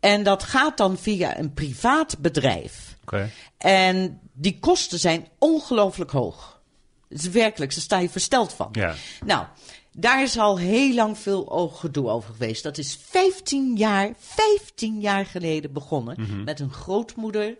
En 0.00 0.22
dat 0.22 0.42
gaat 0.42 0.76
dan 0.76 0.98
via 0.98 1.38
een 1.38 1.54
privaat 1.54 2.18
bedrijf. 2.18 2.96
En 3.58 4.20
die 4.32 4.58
kosten 4.58 4.98
zijn 4.98 5.26
ongelooflijk 5.38 6.10
hoog. 6.10 6.60
Het 7.08 7.18
is 7.18 7.28
werkelijk, 7.28 7.74
daar 7.74 7.82
sta 7.82 7.98
je 7.98 8.08
versteld 8.08 8.52
van. 8.52 8.68
Ja. 8.72 8.94
Nou, 9.24 9.46
daar 9.92 10.22
is 10.22 10.38
al 10.38 10.58
heel 10.58 10.94
lang 10.94 11.18
veel 11.18 11.68
gedoe 11.74 12.08
over 12.08 12.32
geweest. 12.32 12.62
Dat 12.62 12.78
is 12.78 12.98
15 13.02 13.76
jaar, 13.76 14.12
15 14.18 15.00
jaar 15.00 15.26
geleden 15.26 15.72
begonnen 15.72 16.44
met 16.44 16.60
een 16.60 16.72
grootmoeder, 16.72 17.56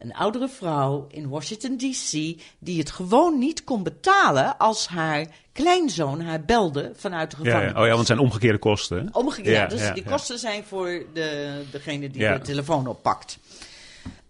een 0.00 0.14
oudere 0.14 0.48
vrouw 0.48 1.06
in 1.10 1.28
Washington 1.28 1.76
D.C. 1.76 2.12
die 2.58 2.78
het 2.78 2.90
gewoon 2.90 3.38
niet 3.38 3.64
kon 3.64 3.82
betalen 3.82 4.56
als 4.58 4.86
haar 4.86 5.26
kleinzoon 5.52 6.20
haar 6.20 6.40
belde 6.44 6.92
vanuit 6.96 7.30
de 7.30 7.36
gevangenis. 7.36 7.72
ja. 7.72 7.78
Oh 7.78 7.82
ja, 7.82 7.86
want 7.86 7.98
het 7.98 8.06
zijn 8.06 8.18
omgekeerde 8.18 8.58
kosten. 8.58 8.98
hè? 8.98 9.04
Omgekeerd, 9.12 9.56
Ja, 9.56 9.66
dus 9.66 9.94
die 9.94 10.04
kosten 10.04 10.38
zijn 10.38 10.64
voor 10.64 11.02
de, 11.14 11.62
degene 11.70 12.10
die 12.10 12.28
de 12.28 12.40
telefoon 12.42 12.86
oppakt. 12.86 13.38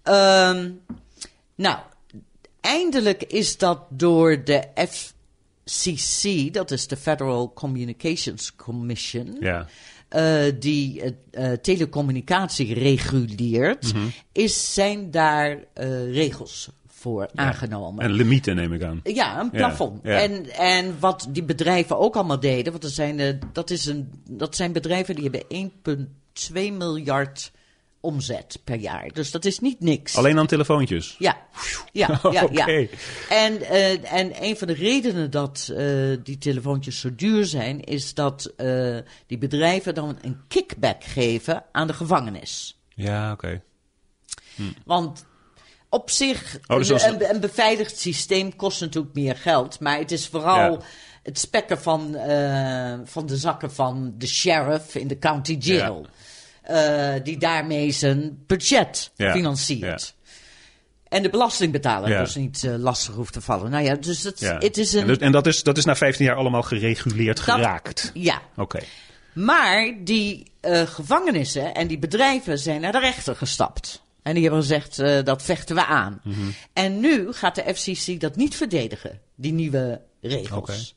Ehm, 0.03 0.71
nou, 1.55 1.79
eindelijk 2.61 3.23
is 3.23 3.59
dat 3.59 3.81
door 3.89 4.45
de 4.45 4.65
FCC, 4.89 6.53
dat 6.53 6.71
is 6.71 6.87
de 6.87 6.97
Federal 6.97 7.53
Communications 7.53 8.57
Commission, 8.57 9.37
Ja. 9.41 9.67
Eh, 10.11 10.43
die 10.59 11.03
eh, 11.31 11.53
telecommunicatie 11.53 12.75
reguleert, 12.75 13.95
Mhm. 13.95 14.05
is, 14.33 14.75
zijn 14.75 15.11
daar 15.11 15.59
regels 16.11 16.69
voor 16.87 17.31
aangenomen. 17.35 18.05
En 18.05 18.11
limieten 18.13 18.57
neem 18.57 18.73
ik 18.73 18.83
aan. 18.83 19.01
Ja, 19.05 19.41
een 19.41 19.51
plafond. 19.51 20.01
ja. 20.03 20.19
En, 20.21 20.51
en 20.51 20.97
wat 21.01 21.27
die 21.31 21.43
bedrijven 21.43 21.99
ook 21.99 22.15
allemaal 22.17 22.41
deden, 22.41 22.73
want 22.73 22.85
er 22.85 22.91
zijn, 22.91 23.41
dat, 23.53 23.71
is 23.71 23.87
een, 23.87 24.11
dat 24.31 24.57
zijn 24.57 24.73
bedrijven 24.73 25.15
die 25.15 25.31
hebben 25.31 25.71
1,2 26.73 26.73
miljard 26.77 27.53
omzet 28.01 28.59
per 28.65 28.77
jaar. 28.79 29.09
Dus 29.13 29.31
dat 29.31 29.45
is 29.45 29.59
niet 29.59 29.81
niks. 29.81 30.17
Alleen 30.17 30.39
aan 30.39 30.47
telefoontjes? 30.47 31.17
Ja, 31.19 31.47
ja, 31.93 32.21
ja. 32.33 32.49
ja. 32.53 32.63
Oké. 32.63 32.89
En, 33.29 33.63
eh, 33.63 34.13
en 34.13 34.43
een 34.45 34.57
van 34.57 34.67
de 34.67 34.73
redenen 34.75 35.31
dat 35.31 35.71
eh, 35.77 35.87
die 36.23 36.39
telefoontjes 36.39 37.01
zo 37.01 37.15
duur 37.15 37.45
zijn, 37.47 37.81
is 37.85 38.15
dat 38.15 38.53
eh, 38.57 38.97
die 39.27 39.39
bedrijven 39.39 39.95
dan 39.95 40.19
een 40.23 40.41
kickback 40.49 41.05
geven 41.05 41.65
aan 41.73 41.87
de 41.87 41.93
gevangenis. 41.93 42.81
Ja, 42.95 43.33
oké. 43.33 43.63
Want 44.85 45.25
op 45.89 46.11
zich, 46.11 46.59
Oh, 46.67 46.77
dus 46.77 46.93
als- 46.93 47.03
een, 47.03 47.31
een 47.35 47.41
beveiligd 47.41 47.99
systeem 47.99 48.57
kost 48.57 48.81
natuurlijk 48.81 49.15
meer 49.15 49.37
geld. 49.37 49.81
Maar 49.81 49.99
het 49.99 50.11
is 50.13 50.27
vooral 50.29 50.73
Ja. 50.73 50.79
het 51.23 51.39
spekken 51.39 51.81
van, 51.81 52.17
van 53.05 53.27
de 53.27 53.37
zakken 53.37 53.73
van 53.73 54.15
de 54.19 54.27
sheriff 54.27 54.95
in 54.95 55.09
de 55.09 55.19
county 55.19 55.53
jail. 55.61 56.07
Eh, 56.71 57.25
die 57.25 57.39
daarmee 57.39 57.91
zijn 57.91 58.43
budget 58.47 59.11
Ja. 59.17 59.33
financiert. 59.33 60.15
En 61.09 61.23
de 61.23 61.31
belastingbetaler 61.31 62.09
Ja. 62.11 62.21
dus 62.21 62.35
niet 62.35 62.65
eh, 62.65 62.75
lastig 62.77 63.15
hoeft 63.15 63.33
te 63.33 63.41
vallen. 63.41 63.71
Nou 63.71 63.85
ja, 63.85 63.95
dus 63.95 64.23
het, 64.23 64.41
het 64.41 64.77
is 64.77 64.93
een... 64.93 65.01
En, 65.01 65.07
dus- 65.07 65.17
en 65.19 65.33
dat, 65.33 65.47
is, 65.47 65.63
dat 65.63 65.77
is 65.79 65.85
na 65.85 65.97
15 65.97 66.25
jaar 66.25 66.37
allemaal 66.37 66.63
gereguleerd 66.63 67.37
dat- 67.37 67.45
geraakt? 67.55 68.11
Ja, 68.15 68.43
Oké. 68.57 68.79
maar 69.33 69.95
die 70.05 70.51
eh, 70.61 70.83
gevangenissen 70.83 71.75
en 71.75 71.87
die 71.87 71.99
bedrijven 71.99 72.59
zijn 72.59 72.81
naar 72.81 72.93
de 72.93 72.99
rechter 73.01 73.37
gestapt. 73.37 74.03
En 74.23 74.35
die 74.35 74.43
hebben 74.43 74.61
gezegd, 74.63 74.97
dat 75.27 75.43
vechten 75.43 75.75
we 75.75 75.85
aan. 75.87 76.21
Mhm. 76.25 76.37
En 76.73 77.01
nu 77.01 77.33
gaat 77.33 77.55
de 77.55 77.75
FCC 77.75 78.21
dat 78.21 78.37
niet 78.37 78.55
verdedigen, 78.57 79.21
die 79.35 79.53
nieuwe 79.53 80.01
regels. 80.21 80.95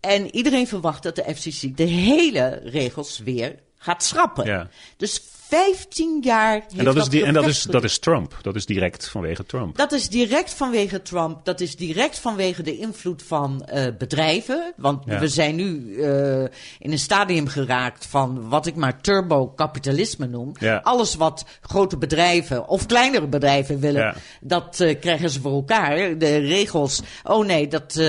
En 0.00 0.34
iedereen 0.36 0.66
verwacht 0.68 1.02
dat 1.02 1.16
de 1.16 1.34
FCC 1.34 1.76
de 1.76 1.82
hele 1.82 2.60
regels 2.64 3.18
weer 3.18 3.58
gaat 3.84 4.02
schrappen. 4.02 4.44
Ja. 4.46 4.68
Dus 4.96 5.22
15 5.48 6.18
jaar 6.22 6.62
En, 6.76 6.84
dat 6.84 6.96
is, 6.96 7.08
die, 7.08 7.24
en 7.24 7.34
dat, 7.34 7.46
is, 7.46 7.62
dat 7.62 7.84
is 7.84 7.98
Trump. 7.98 8.38
Dat 8.42 8.54
is 8.54 8.66
direct 8.66 9.08
vanwege 9.08 9.46
Trump. 9.46 9.76
dat 9.76 9.92
is 9.92 10.08
direct 10.08 10.54
vanwege 10.54 11.02
Trump. 11.02 11.44
Dat 11.44 11.60
is 11.60 11.76
direct 11.76 12.18
vanwege 12.18 12.62
de 12.62 12.78
invloed 12.78 13.22
van 13.22 13.64
eh, 13.64 13.86
bedrijven. 13.98 14.72
Want 14.76 15.02
Ja. 15.06 15.18
we 15.18 15.28
zijn 15.28 15.54
nu 15.54 15.96
eh, 16.02 16.40
in 16.78 16.92
een 16.92 16.98
stadium 16.98 17.46
geraakt 17.46 18.06
van 18.06 18.48
wat 18.48 18.66
ik 18.66 18.74
maar 18.74 19.00
turbokapitalisme 19.00 20.26
noem. 20.26 20.52
Ja. 20.60 20.80
Alles 20.82 21.14
wat 21.14 21.44
grote 21.60 21.98
bedrijven 21.98 22.68
of 22.68 22.86
kleinere 22.86 23.26
bedrijven 23.26 23.80
willen, 23.80 24.02
Ja. 24.02 24.14
dat 24.40 24.80
eh, 24.80 25.00
krijgen 25.00 25.30
ze 25.30 25.40
voor 25.40 25.52
elkaar. 25.52 26.18
De 26.18 26.36
regels, 26.36 27.02
oh 27.24 27.46
nee, 27.46 27.68
dat. 27.68 28.00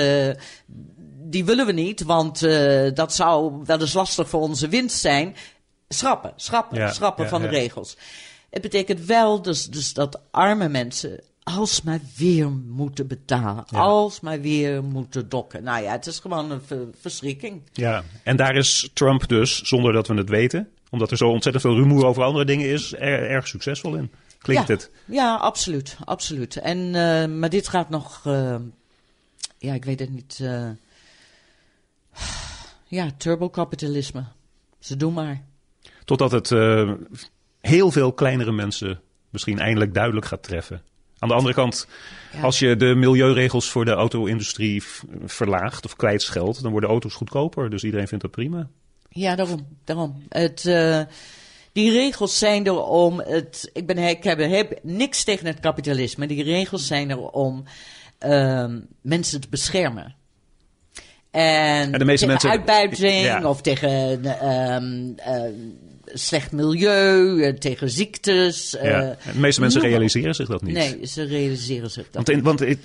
die 1.28 1.46
willen 1.46 1.66
we 1.66 1.72
niet, 1.72 2.04
want 2.04 2.40
dat 2.96 3.14
zou 3.14 3.54
wel 3.66 3.80
eens 3.80 3.94
lastig 3.94 4.30
voor 4.30 4.42
onze 4.42 4.68
winst 4.68 5.00
zijn. 5.00 5.36
Schrappen, 5.90 6.34
schrappen, 6.36 6.78
Ja, 6.78 6.92
schrappen 6.92 7.24
ja, 7.24 7.30
van 7.30 7.42
de 7.42 7.48
regels. 7.48 7.98
Het 8.50 8.62
betekent 8.62 9.06
wel 9.06 9.42
dus, 9.42 9.66
dus 9.70 9.94
dat 9.94 10.20
arme 10.32 10.70
mensen 10.70 11.22
alsmaar 11.44 12.00
weer 12.18 12.50
moeten 12.52 13.08
betalen. 13.08 13.66
Alsmaar 13.68 14.42
weer 14.42 14.84
moeten 14.84 15.30
dokken. 15.30 15.64
Nou 15.64 15.84
ja, 15.84 15.92
het 15.92 16.06
is 16.08 16.20
gewoon 16.20 16.52
een 16.52 16.62
ver- 16.62 16.88
verschrikking. 17.00 17.62
Ja. 17.74 18.04
En 18.24 18.36
daar 18.36 18.56
is 18.56 18.90
Trump 18.94 19.28
dus, 19.28 19.62
zonder 19.62 19.94
dat 19.94 20.08
we 20.08 20.14
het 20.14 20.30
weten, 20.30 20.70
omdat 20.90 21.12
er 21.12 21.18
zo 21.18 21.30
ontzettend 21.30 21.66
veel 21.66 21.76
rumoer 21.76 22.06
over 22.06 22.24
andere 22.24 22.46
dingen 22.46 22.70
is, 22.70 22.94
er, 22.94 23.30
erg 23.30 23.48
succesvol 23.48 23.96
in. 23.96 24.12
Klinkt 24.38 24.68
ja. 24.68 24.74
het? 24.74 24.92
Ja, 25.06 25.36
absoluut. 25.36 25.98
absoluut. 26.06 26.56
En, 26.56 26.96
eh, 26.96 27.26
maar 27.38 27.50
dit 27.50 27.68
gaat 27.68 27.90
nog... 27.90 28.22
eh, 28.26 28.56
ja, 29.58 29.74
ik 29.74 29.86
weet 29.86 30.00
het 30.00 30.10
niet. 30.10 30.40
eh, 30.42 30.70
ja, 33.00 33.10
turbokapitalisme. 33.18 34.24
Ze 34.80 34.98
doen 34.98 35.14
maar. 35.14 35.44
Totdat 36.06 36.32
het 36.32 36.52
eh, 36.52 36.92
heel 37.62 37.92
veel 37.92 38.14
kleinere 38.14 38.52
mensen 38.52 39.00
misschien 39.30 39.60
eindelijk 39.60 39.94
duidelijk 39.94 40.26
gaat 40.26 40.44
treffen. 40.44 40.82
Aan 41.20 41.30
de 41.30 41.36
andere 41.36 41.54
kant, 41.54 41.88
Ja. 42.34 42.42
als 42.42 42.60
je 42.60 42.76
de 42.76 42.96
milieuregels 42.96 43.70
voor 43.70 43.86
de 43.86 43.92
auto-industrie 43.92 44.84
verlaagt 45.26 45.86
of 45.86 45.96
kwijtscheldt, 45.96 46.62
dan 46.62 46.72
worden 46.72 46.90
auto's 46.90 47.14
goedkoper. 47.14 47.70
Dus 47.70 47.84
iedereen 47.84 48.08
vindt 48.08 48.24
dat 48.24 48.34
prima. 48.34 48.68
Ja, 49.10 49.36
daarom. 49.36 49.68
daarom. 49.84 50.24
Het, 50.30 50.66
eh, 50.66 51.02
die 51.72 51.92
regels 51.92 52.38
zijn 52.38 52.66
er 52.66 52.84
om 52.84 53.20
het. 53.20 53.70
Ik, 53.74 53.86
ben, 53.88 53.98
ik 53.98 54.24
heb, 54.24 54.40
heb 54.40 54.80
niks 54.84 55.24
tegen 55.24 55.46
het 55.46 55.60
kapitalisme. 55.60 56.28
Die 56.28 56.44
regels 56.44 56.88
zijn 56.88 57.10
er 57.10 57.20
om 57.20 57.64
ehm, 58.18 58.80
mensen 59.02 59.42
te 59.42 59.48
beschermen. 59.50 60.16
En, 61.32 61.94
En 61.94 62.00
de 62.00 62.06
meeste 62.06 62.26
tegen 62.26 62.28
mensen- 62.28 62.50
uitbuiting 62.50 63.24
Ja. 63.24 63.50
of 63.50 63.62
tegen 63.62 64.24
ehm, 64.40 65.12
eh, 65.18 65.52
slecht 66.18 66.52
milieu, 66.52 67.44
eh, 67.44 67.54
tegen 67.54 67.90
ziektes. 67.90 68.76
eh, 68.78 68.90
ja. 68.90 69.02
En 69.02 69.18
de 69.34 69.40
meeste 69.40 69.62
mensen 69.62 69.82
realiseren 69.82 70.36
zich 70.36 70.48
dat 70.48 70.62
niet. 70.62 70.74
Nee, 70.74 71.06
ze 71.08 71.24
realiseren 71.24 71.90
zich 71.92 72.04
dat. 72.12 72.14
Want, 72.16 72.30
in, 72.30 72.44
want 72.44 72.62
ik- 72.62 72.80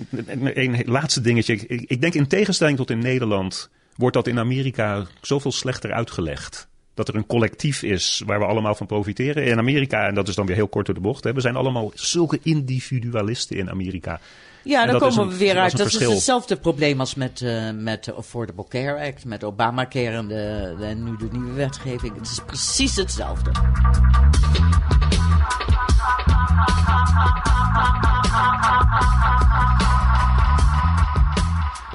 een 0.53 0.83
laatste 0.85 1.21
dingetje. 1.21 1.53
Ik, 1.53 1.81
ik 1.87 2.01
denk 2.01 2.13
in 2.13 2.27
tegenstelling 2.27 2.77
tot 2.77 2.89
in 2.89 2.99
Nederland 2.99 3.69
wordt 3.95 4.15
dat 4.15 4.27
in 4.27 4.39
Amerika 4.39 5.05
zoveel 5.21 5.51
slechter 5.51 5.91
uitgelegd. 5.91 6.67
Dat 7.05 7.13
er 7.15 7.15
een 7.21 7.27
collectief 7.27 7.83
is 7.83 8.21
waar 8.25 8.39
we 8.39 8.45
allemaal 8.45 8.75
van 8.75 8.85
profiteren. 8.87 9.45
In 9.45 9.57
Amerika, 9.57 10.07
en 10.07 10.15
dat 10.15 10.27
is 10.27 10.35
dan 10.35 10.45
weer 10.45 10.55
heel 10.55 10.67
kort 10.67 10.85
door 10.85 10.95
de 10.95 11.01
bocht, 11.01 11.23
hè, 11.23 11.33
we 11.33 11.41
zijn 11.41 11.55
allemaal 11.55 11.91
zulke 11.93 12.39
individualisten 12.43 13.57
in 13.57 13.69
Amerika. 13.69 14.19
Ja, 14.63 14.81
En 14.81 14.87
dan 14.91 14.99
komen 14.99 15.19
een- 15.23 15.29
we 15.29 15.37
weer 15.37 15.57
uit. 15.57 15.77
Dat 15.77 15.87
is 15.87 15.99
hetzelfde 15.99 16.55
probleem 16.55 16.99
als 16.99 17.15
met, 17.15 17.41
eh, 17.41 17.69
met 17.75 18.03
de 18.03 18.13
Affordable 18.13 18.65
Care 18.67 19.07
Act, 19.07 19.25
met 19.25 19.43
Obamacare 19.43 20.15
en, 20.17 20.27
de- 20.27 20.75
en 20.81 21.03
nu 21.03 21.15
de 21.17 21.27
nieuwe 21.31 21.53
wetgeving. 21.53 22.15
Het 22.17 22.27
is 22.27 22.39
precies 22.45 22.95
hetzelfde. 22.95 23.51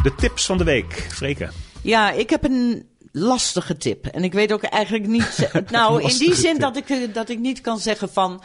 De 0.03 0.15
tips 0.17 0.47
van 0.47 0.59
de 0.59 0.65
week, 0.65 1.07
Freke. 1.11 1.49
Ja, 1.83 2.11
ik 2.11 2.31
heb 2.31 2.45
een 2.45 2.87
lastige 3.19 3.77
tip. 3.77 4.07
En 4.07 4.25
ik 4.25 4.33
weet 4.33 4.53
ook 4.53 4.63
eigenlijk 4.63 5.07
niet. 5.07 5.51
Nou, 5.71 6.03
in 6.03 6.19
die 6.19 6.35
zin 6.35 6.53
tip. 6.53 6.61
dat 6.61 6.77
ik, 6.77 6.89
eh, 6.89 6.99
dat 7.13 7.29
ik 7.29 7.39
niet 7.39 7.61
kan 7.61 7.79
zeggen 7.79 8.09
van. 8.09 8.43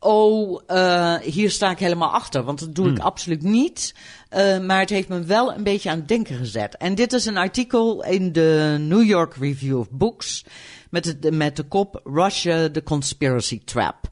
Oh, 0.00 0.60
eh, 0.66 1.14
hier 1.16 1.50
sta 1.50 1.70
ik 1.70 1.78
helemaal 1.78 2.10
achter. 2.10 2.42
Want 2.42 2.60
dat 2.60 2.74
doe 2.74 2.86
Hmm. 2.86 2.96
ik 2.96 3.02
absoluut 3.02 3.42
niet. 3.42 3.94
Eh, 4.28 4.58
maar 4.58 4.80
het 4.80 4.90
heeft 4.90 5.08
me 5.08 5.22
wel 5.22 5.54
een 5.54 5.62
beetje 5.62 5.90
aan 5.90 5.98
het 5.98 6.08
denken 6.08 6.36
gezet. 6.36 6.76
En 6.76 6.94
dit 6.94 7.12
is 7.12 7.26
een 7.26 7.36
artikel 7.36 8.04
in 8.04 8.32
de 8.32 8.76
New 8.80 9.02
York 9.02 9.34
Review 9.34 9.78
of 9.78 9.90
Books. 9.90 10.44
Met, 10.90 11.16
de, 11.20 11.32
met 11.32 11.56
de 11.56 11.62
kop 11.62 12.00
Russia, 12.04 12.70
the 12.70 12.82
Conspiracy 12.82 13.60
Trap. 13.64 14.10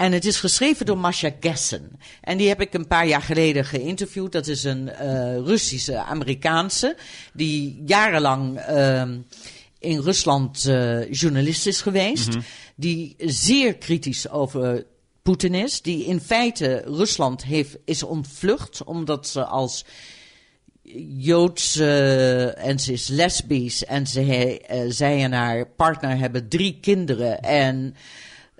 En 0.00 0.12
het 0.12 0.24
is 0.24 0.36
geschreven 0.36 0.86
door 0.86 0.98
Masha 0.98 1.30
Gessen. 1.40 1.98
En 2.20 2.38
die 2.38 2.48
heb 2.48 2.60
ik 2.60 2.74
een 2.74 2.86
paar 2.86 3.06
jaar 3.06 3.22
geleden 3.22 3.64
geïnterviewd. 3.64 4.32
Dat 4.32 4.46
is 4.46 4.64
een 4.64 4.88
eh, 4.88 5.36
Russische 5.36 5.98
Amerikaanse. 5.98 6.96
Die 7.32 7.82
jarenlang 7.86 8.58
ehm, 8.58 9.18
in 9.78 10.00
Rusland 10.00 10.66
eh, 10.66 11.12
journalist 11.12 11.66
is 11.66 11.80
geweest. 11.80 12.36
Die 12.74 13.14
zeer 13.18 13.74
kritisch 13.74 14.30
over 14.30 14.86
Poetin 15.22 15.54
is. 15.54 15.82
Die 15.82 16.04
in 16.04 16.20
feite 16.20 16.82
Rusland 16.86 17.44
heeft, 17.44 17.76
is 17.84 18.02
ontvlucht. 18.02 18.84
Omdat 18.84 19.28
ze 19.28 19.44
als 19.44 19.84
Joods 21.16 21.76
eh, 21.76 22.66
en 22.66 22.78
ze 22.78 22.92
is 22.92 23.08
lesbisch 23.08 23.84
en 23.84 24.06
ze 24.06 24.60
zij 24.88 25.22
en 25.22 25.32
haar 25.32 25.66
partner 25.66 26.18
hebben 26.18 26.48
drie 26.48 26.78
kinderen 26.80 27.42
en 27.42 27.94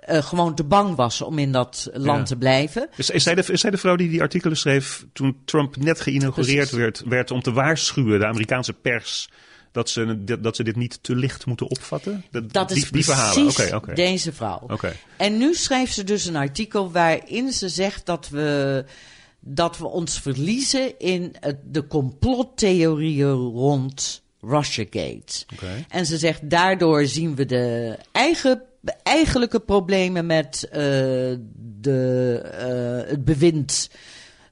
eh, 0.01 0.23
gewoon 0.23 0.55
te 0.55 0.63
bang 0.63 0.95
was 0.95 1.21
om 1.21 1.39
in 1.39 1.51
dat 1.51 1.89
land 1.93 2.19
Ja. 2.19 2.23
te 2.23 2.35
blijven. 2.37 2.89
Is, 2.95 3.09
is, 3.09 3.23
zij 3.23 3.35
de, 3.35 3.43
is 3.51 3.61
zij 3.61 3.71
de 3.71 3.77
vrouw 3.77 3.95
die 3.95 4.09
die 4.09 4.21
artikelen 4.21 4.57
schreef 4.57 5.05
toen 5.13 5.37
Trump 5.45 5.75
net 5.77 6.01
geïnaugureerd 6.01 6.55
Precies. 6.69 6.77
werd, 6.77 7.03
werd 7.05 7.31
om 7.31 7.41
te 7.41 7.51
waarschuwen, 7.51 8.19
de 8.19 8.25
Amerikaanse 8.25 8.73
pers, 8.73 9.29
dat 9.71 9.89
ze, 9.89 10.23
dat 10.41 10.55
ze 10.55 10.63
dit 10.63 10.75
niet 10.75 10.99
te 11.03 11.15
licht 11.15 11.45
moeten 11.45 11.69
opvatten? 11.69 12.23
Dat, 12.31 12.53
Dat 12.53 12.67
die, 12.67 12.77
is 12.77 12.83
die 12.83 12.91
precies 12.91 13.55
verhalen. 13.55 13.95
Deze 13.95 14.33
vrouw. 14.33 14.61
Oké. 14.67 14.93
En 15.17 15.37
nu 15.37 15.53
schrijft 15.53 15.93
ze 15.93 16.03
dus 16.03 16.25
een 16.25 16.35
artikel 16.35 16.91
waarin 16.91 17.51
ze 17.51 17.69
zegt 17.69 18.05
dat 18.05 18.29
we, 18.29 18.85
dat 19.39 19.77
we 19.77 19.87
ons 19.87 20.19
verliezen 20.19 20.99
in 20.99 21.35
de 21.63 21.87
complottheorieën 21.87 23.31
rond 23.31 24.21
Russiagate. 24.41 25.45
Oké. 25.53 25.85
En 25.89 26.05
ze 26.05 26.17
zegt 26.17 26.49
daardoor 26.49 27.05
zien 27.05 27.35
we 27.35 27.45
de 27.45 27.97
eigen, 28.11 28.61
eigenlijke 29.03 29.59
problemen 29.59 30.25
met 30.25 30.67
eh, 30.71 30.79
de, 31.81 32.41
eh, 32.43 33.09
het 33.09 33.25
bewind 33.25 33.89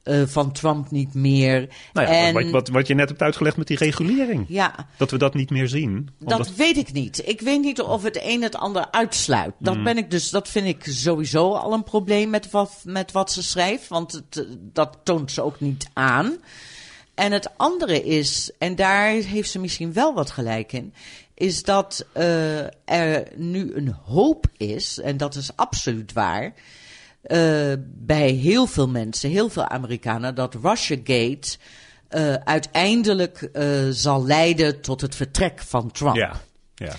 eh, 0.03 0.21
van 0.25 0.51
Trump 0.51 0.91
niet 0.91 1.13
meer. 1.13 1.69
Nou 1.93 2.07
ja, 2.07 2.13
en, 2.13 2.33
wat, 2.33 2.49
wat, 2.49 2.67
wat 2.67 2.87
je 2.87 2.93
net 2.93 3.09
hebt 3.09 3.21
uitgelegd 3.21 3.57
met 3.57 3.67
die 3.67 3.77
regulering. 3.77 4.45
ja, 4.47 4.87
Dat 4.97 5.11
we 5.11 5.17
dat 5.17 5.33
niet 5.33 5.49
meer 5.49 5.67
zien. 5.67 6.09
dat 6.19 6.55
weet 6.55 6.77
ik 6.77 6.91
niet. 6.93 7.27
Ik 7.27 7.41
weet 7.41 7.61
niet 7.61 7.81
of 7.81 8.03
het 8.03 8.19
een 8.23 8.41
het 8.41 8.55
ander 8.55 8.91
uitsluit. 8.91 9.53
Dat, 9.59 9.75
Mm. 9.75 9.83
ben 9.83 9.97
ik 9.97 10.11
dus, 10.11 10.29
dat 10.29 10.47
vind 10.49 10.67
ik 10.67 10.83
sowieso 10.83 11.53
al 11.53 11.73
een 11.73 11.83
probleem 11.83 12.29
met 12.29 12.51
wat, 12.51 12.81
met 12.83 13.11
wat 13.11 13.31
ze 13.31 13.43
schrijft. 13.43 13.87
Want 13.87 14.11
het, 14.11 14.47
dat 14.59 14.97
toont 15.03 15.31
ze 15.31 15.41
ook 15.41 15.59
niet 15.59 15.89
aan. 15.93 16.37
En 17.15 17.31
het 17.31 17.57
andere 17.57 18.03
is, 18.03 18.51
en 18.57 18.75
daar 18.75 19.09
heeft 19.11 19.51
ze 19.51 19.59
misschien 19.59 19.93
wel 19.93 20.13
wat 20.13 20.31
gelijk 20.31 20.73
in, 20.73 20.93
is 21.39 21.63
dat 21.63 22.05
uh, 22.17 22.59
er 22.85 23.27
nu 23.35 23.75
een 23.75 23.95
hoop 24.05 24.45
is, 24.57 24.99
en 24.99 25.17
dat 25.17 25.35
is 25.35 25.55
absoluut 25.55 26.13
waar, 26.13 26.43
uh, 26.43 27.73
bij 27.85 28.29
heel 28.29 28.65
veel 28.65 28.87
mensen, 28.87 29.29
heel 29.29 29.49
veel 29.49 29.67
Amerikanen, 29.67 30.35
dat 30.35 30.55
Russiagate 30.61 31.57
uh, 32.09 32.33
uiteindelijk 32.33 33.49
zal 33.89 34.25
leiden 34.25 34.81
tot 34.81 35.01
het 35.01 35.15
vertrek 35.15 35.59
van 35.59 35.91
Trump. 35.91 36.15
Ja, 36.15 36.41
ja. 36.75 36.95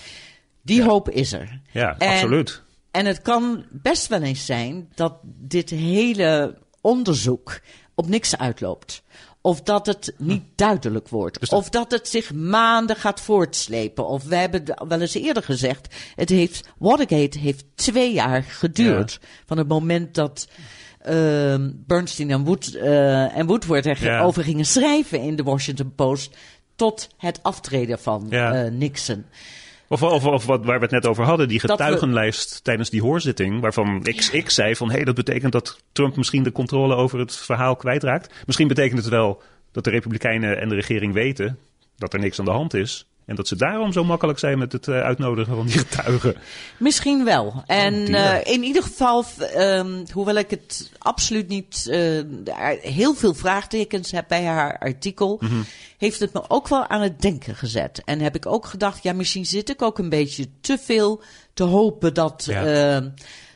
Die 0.63 0.83
ja. 0.83 0.87
hoop 0.87 1.11
is 1.11 1.33
er. 1.33 1.61
Ja, 1.71 1.99
en, 1.99 2.09
absoluut. 2.09 2.63
En 2.91 3.07
het 3.07 3.23
kan 3.23 3.65
best 3.71 4.07
wel 4.07 4.23
eens 4.23 4.47
zijn 4.47 4.89
dat 4.95 5.19
dit 5.23 5.71
hele 5.71 6.59
onderzoek 6.81 7.61
op 7.95 8.09
niks 8.09 8.37
uitloopt. 8.37 9.03
Of 9.43 9.63
dat 9.63 9.87
het 9.87 10.15
niet 10.19 10.43
duidelijk 10.55 11.09
wordt. 11.09 11.41
Dus 11.41 11.49
dat- 11.49 11.59
Of 11.59 11.69
dat 11.69 11.91
het 11.91 12.09
zich 12.09 12.33
maanden 12.35 12.97
gaat 12.97 13.21
voortslepen. 13.21 14.07
Of 14.07 14.25
we 14.25 14.37
hebben 14.37 14.63
wel 14.89 15.01
eens 15.01 15.15
eerder 15.15 15.43
gezegd. 15.43 15.95
Het 16.17 16.29
heeft, 16.29 16.69
Watergate 16.79 17.39
heeft 17.39 17.65
twee 17.75 18.13
jaar 18.13 18.43
geduurd. 18.43 19.21
Van 19.47 19.59
het 19.59 19.69
moment 19.69 20.15
dat 20.15 20.49
ehm, 21.01 21.71
Bernstein 21.75 22.31
en, 22.31 22.45
Wood, 22.45 22.67
eh, 22.75 23.37
en 23.37 23.47
Woodward 23.47 23.85
Ja. 23.85 24.19
erover 24.19 24.45
gingen 24.45 24.65
schrijven 24.67 25.21
in 25.21 25.37
de 25.37 25.43
Washington 25.43 25.95
Post. 25.95 26.37
Tot 26.77 27.09
het 27.17 27.43
aftreden 27.43 27.99
van 27.99 28.27
Ja. 28.31 28.53
eh, 28.65 28.71
Nixon. 28.71 29.25
Of, 29.93 30.03
of, 30.03 30.25
of 30.27 30.47
wat, 30.47 30.65
waar 30.65 30.77
we 30.77 30.83
het 30.83 30.91
net 30.91 31.07
over 31.07 31.25
hadden, 31.25 31.49
die 31.49 31.61
we- 31.61 31.69
getuigenlijst 31.69 32.65
tijdens 32.65 32.91
die 32.91 33.03
hoorzitting. 33.03 33.61
Waarvan 33.61 34.01
ik, 34.05 34.25
ik 34.33 34.51
zei 34.51 34.77
van, 34.77 34.89
hé, 34.89 34.95
hey, 34.95 35.05
dat 35.05 35.15
betekent 35.15 35.53
dat 35.53 35.83
Trump 35.93 36.17
misschien 36.17 36.43
de 36.43 36.53
controle 36.53 36.95
over 36.95 37.19
het 37.19 37.37
verhaal 37.37 37.77
kwijtraakt. 37.77 38.35
Misschien 38.47 38.69
betekent 38.69 38.99
het 38.99 39.09
wel 39.09 39.43
dat 39.73 39.85
de 39.85 39.91
Republikeinen 39.91 40.61
en 40.61 40.69
de 40.69 40.75
regering 40.75 41.13
weten 41.13 41.59
dat 41.97 42.13
er 42.13 42.21
niks 42.21 42.39
aan 42.39 42.45
de 42.45 42.51
hand 42.51 42.75
is. 42.75 43.07
En 43.31 43.37
dat 43.37 43.49
ze 43.49 43.57
daarom 43.57 43.93
zo 43.93 44.05
makkelijk 44.05 44.39
zijn 44.39 44.59
met 44.59 44.73
het 44.73 44.89
eh, 44.89 45.01
uitnodigen 45.03 45.55
van 45.57 45.67
die 45.67 45.79
getuigen. 45.79 46.35
Misschien 46.79 47.25
wel. 47.25 47.63
En 47.67 48.15
eh, 48.15 48.53
in 48.55 48.63
ieder 48.63 48.83
geval, 48.83 49.25
ehm, 49.55 50.05
hoewel 50.13 50.35
ik 50.35 50.51
het 50.51 50.91
absoluut 50.99 51.49
niet 51.49 51.87
eh, 51.91 52.21
heel 52.81 53.15
veel 53.15 53.35
vraagtekens 53.35 54.11
heb 54.11 54.25
bij 54.29 54.45
haar 54.45 54.79
artikel, 54.79 55.37
Mhm. 55.41 55.55
heeft 55.99 56.21
het 56.21 56.33
me 56.33 56.43
ook 56.49 56.69
wel 56.69 56.87
aan 56.87 57.01
het 57.01 57.21
denken 57.21 57.55
gezet. 57.57 58.03
En 58.05 58.21
heb 58.21 58.35
ik 58.35 58.47
ook 58.47 58.67
gedacht, 58.67 59.03
ja, 59.03 59.13
misschien 59.13 59.47
zit 59.47 59.69
ik 59.71 59.83
ook 59.83 59.99
een 59.99 60.09
beetje 60.09 60.47
te 60.61 60.79
veel 60.79 61.23
te 61.55 61.63
hopen 61.65 62.15
dat, 62.15 62.45
Ja. 62.49 62.65
ehm, 62.65 63.09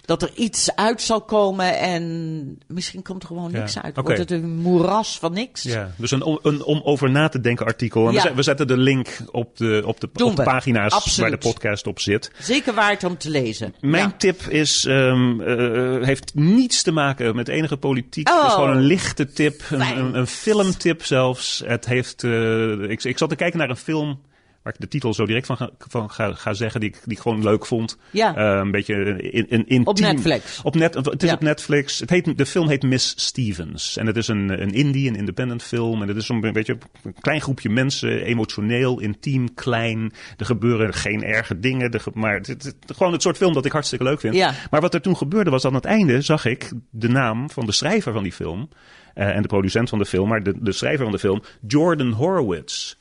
dat 0.04 0.22
er 0.22 0.30
iets 0.34 0.74
uit 0.76 1.02
zal 1.02 1.20
komen. 1.20 1.78
En 1.78 2.58
misschien 2.66 3.02
komt 3.02 3.22
er 3.22 3.28
gewoon 3.28 3.50
Ja, 3.50 3.58
niks 3.58 3.78
uit. 3.78 3.96
Wordt 3.96 4.18
het 4.18 4.30
een 4.30 4.56
moeras 4.56 5.18
van 5.18 5.32
niks? 5.32 5.62
Ja, 5.62 5.90
dus 5.96 6.10
een, 6.10 6.22
om- 6.22 6.38
een 6.42 6.62
om 6.64 6.80
over 6.84 7.10
na 7.10 7.28
te 7.28 7.40
denken 7.40 7.66
artikel. 7.66 8.06
En 8.06 8.12
Ja. 8.12 8.20
we, 8.20 8.26
zet- 8.26 8.34
we 8.36 8.42
zetten 8.42 8.66
de 8.66 8.76
link 8.76 9.08
op 9.30 9.56
de, 9.56 9.82
op 9.86 10.00
de, 10.00 10.08
Doen 10.12 10.30
op 10.30 10.36
de 10.36 10.42
pagina's 10.42 10.92
Absoluut. 10.92 11.30
waar 11.30 11.40
de 11.40 11.48
podcast 11.48 11.86
op 11.86 12.00
zit. 12.00 12.30
Zeker 12.38 12.74
waard 12.74 13.04
om 13.04 13.18
te 13.18 13.30
lezen. 13.30 13.74
Mijn 13.80 14.08
Ja. 14.08 14.14
tip 14.18 14.40
is, 14.42 14.84
ehm, 14.84 15.40
eh, 15.40 16.06
heeft 16.06 16.34
niets 16.34 16.82
te 16.82 16.90
maken 16.92 17.36
met 17.36 17.48
enige 17.48 17.76
politiek. 17.76 18.28
Het 18.28 18.36
is 18.36 18.42
Oh. 18.44 18.52
gewoon 18.52 18.70
een 18.76 18.82
lichte 18.82 19.32
tip, 19.32 19.62
een, 19.70 20.14
een 20.14 20.26
filmtip 20.26 21.04
zelfs. 21.04 21.62
Het 21.66 21.86
heeft, 21.86 22.24
eh, 22.24 22.72
ik, 22.90 23.04
ik 23.04 23.18
zat 23.18 23.28
te 23.28 23.36
kijken 23.36 23.58
naar 23.58 23.70
een 23.70 23.76
film 23.76 24.20
waar 24.64 24.72
ik 24.72 24.80
de 24.80 24.88
titel 24.88 25.14
zo 25.14 25.26
direct 25.26 25.46
van 25.46 25.56
ga, 25.56 25.70
van 25.78 26.10
ga, 26.10 26.32
ga 26.32 26.52
zeggen, 26.54 26.80
die 26.80 26.88
ik, 26.88 27.00
die 27.04 27.12
ik 27.16 27.18
gewoon 27.22 27.42
leuk 27.42 27.66
vond. 27.66 27.98
Ja. 28.10 28.36
Eh, 28.36 28.58
een 28.60 28.70
beetje 28.70 28.94
in, 29.22 29.48
in, 29.48 29.48
intiem. 29.48 29.86
Op 29.86 29.98
Netflix. 29.98 30.60
Op 30.62 30.74
net, 30.74 30.94
het 30.94 31.22
is 31.22 31.28
Ja. 31.28 31.34
op 31.34 31.40
Netflix. 31.40 31.98
Het 31.98 32.10
heet, 32.10 32.38
de 32.38 32.46
film 32.46 32.68
heet 32.68 32.82
Miss 32.82 33.14
Stevens. 33.16 33.96
En 33.96 34.06
het 34.06 34.16
is 34.16 34.28
een, 34.28 34.62
een 34.62 34.70
indie, 34.72 35.08
een 35.08 35.16
independent 35.16 35.62
film. 35.62 36.02
En 36.02 36.08
het 36.08 36.16
is 36.16 36.28
een 36.28 36.40
beetje 36.52 36.78
een 37.02 37.14
klein 37.20 37.40
groepje 37.40 37.68
mensen, 37.70 38.22
emotioneel, 38.22 39.00
intiem, 39.00 39.54
klein. 39.54 40.12
Er 40.36 40.46
gebeuren 40.46 40.94
geen 40.94 41.22
erge 41.24 41.58
dingen. 41.58 41.90
Er 41.90 42.02
maar 42.14 42.34
het, 42.34 42.74
gewoon 42.86 43.12
het 43.12 43.22
soort 43.22 43.36
film 43.36 43.52
dat 43.52 43.64
ik 43.64 43.72
hartstikke 43.72 44.04
leuk 44.04 44.20
vind. 44.20 44.34
Ja. 44.34 44.54
Maar 44.70 44.80
wat 44.80 44.94
er 44.94 45.00
toen 45.00 45.16
gebeurde 45.16 45.50
was 45.50 45.64
aan 45.64 45.74
het 45.74 45.84
einde 45.84 46.20
zag 46.20 46.44
ik 46.44 46.72
de 46.90 47.08
naam 47.08 47.50
van 47.50 47.66
de 47.66 47.72
schrijver 47.72 48.12
van 48.12 48.22
die 48.22 48.32
film. 48.32 48.68
eh, 49.14 49.28
en 49.36 49.42
de 49.42 49.48
producent 49.48 49.88
van 49.88 49.98
de 49.98 50.04
film, 50.06 50.28
maar 50.28 50.42
de, 50.42 50.54
de 50.60 50.72
schrijver 50.72 51.02
van 51.04 51.12
de 51.12 51.18
film, 51.18 51.42
Jordan 51.66 52.10
Horowitz. 52.12 52.94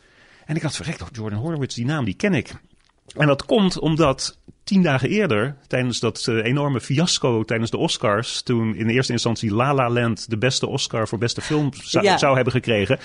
En 0.46 0.56
ik 0.56 0.62
dacht, 0.62 0.76
verrekt, 0.76 1.02
oh, 1.02 1.08
Jordan 1.12 1.40
Horowitz, 1.40 1.76
die 1.76 1.86
naam, 1.86 2.06
die 2.06 2.14
ken 2.14 2.34
ik. 2.34 2.52
En 3.18 3.28
dat 3.28 3.46
komt 3.46 3.80
omdat 3.80 4.38
tien 4.64 4.82
dagen 4.82 5.10
eerder, 5.10 5.58
tijdens 5.68 6.00
dat 6.00 6.28
eh, 6.28 6.44
enorme 6.44 6.82
fiasco 6.82 7.44
tijdens 7.44 7.72
de 7.72 7.78
Oscars, 7.78 8.42
toen 8.42 8.76
in 8.76 8.90
eerste 8.90 9.12
instantie 9.12 9.54
La 9.54 9.74
La 9.74 9.90
Land 9.90 10.30
de 10.30 10.38
beste 10.38 10.68
Oscar 10.68 11.08
voor 11.08 11.18
beste 11.18 11.42
film 11.42 11.70
zou, 11.74 12.06
Ja. 12.06 12.18
zou 12.18 12.36
hebben 12.36 12.54
gekregen. 12.54 13.00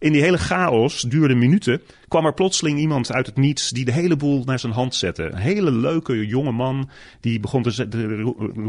In 0.00 0.12
die 0.12 0.22
hele 0.22 0.38
chaos, 0.38 1.00
duurde 1.00 1.34
minuten, 1.34 1.82
kwam 2.08 2.26
er 2.26 2.34
plotseling 2.34 2.78
iemand 2.78 3.12
uit 3.12 3.26
het 3.26 3.36
niets 3.36 3.70
die 3.70 3.84
de 3.84 3.92
hele 3.92 4.16
boel 4.16 4.42
naar 4.44 4.58
zijn 4.58 4.72
hand 4.72 4.94
zette. 4.94 5.22
Een 5.24 5.36
hele 5.38 5.70
leuke 5.70 6.26
jonge 6.26 6.52
man 6.52 6.90
die 7.20 7.40
begon 7.40 7.62
te, 7.62 8.22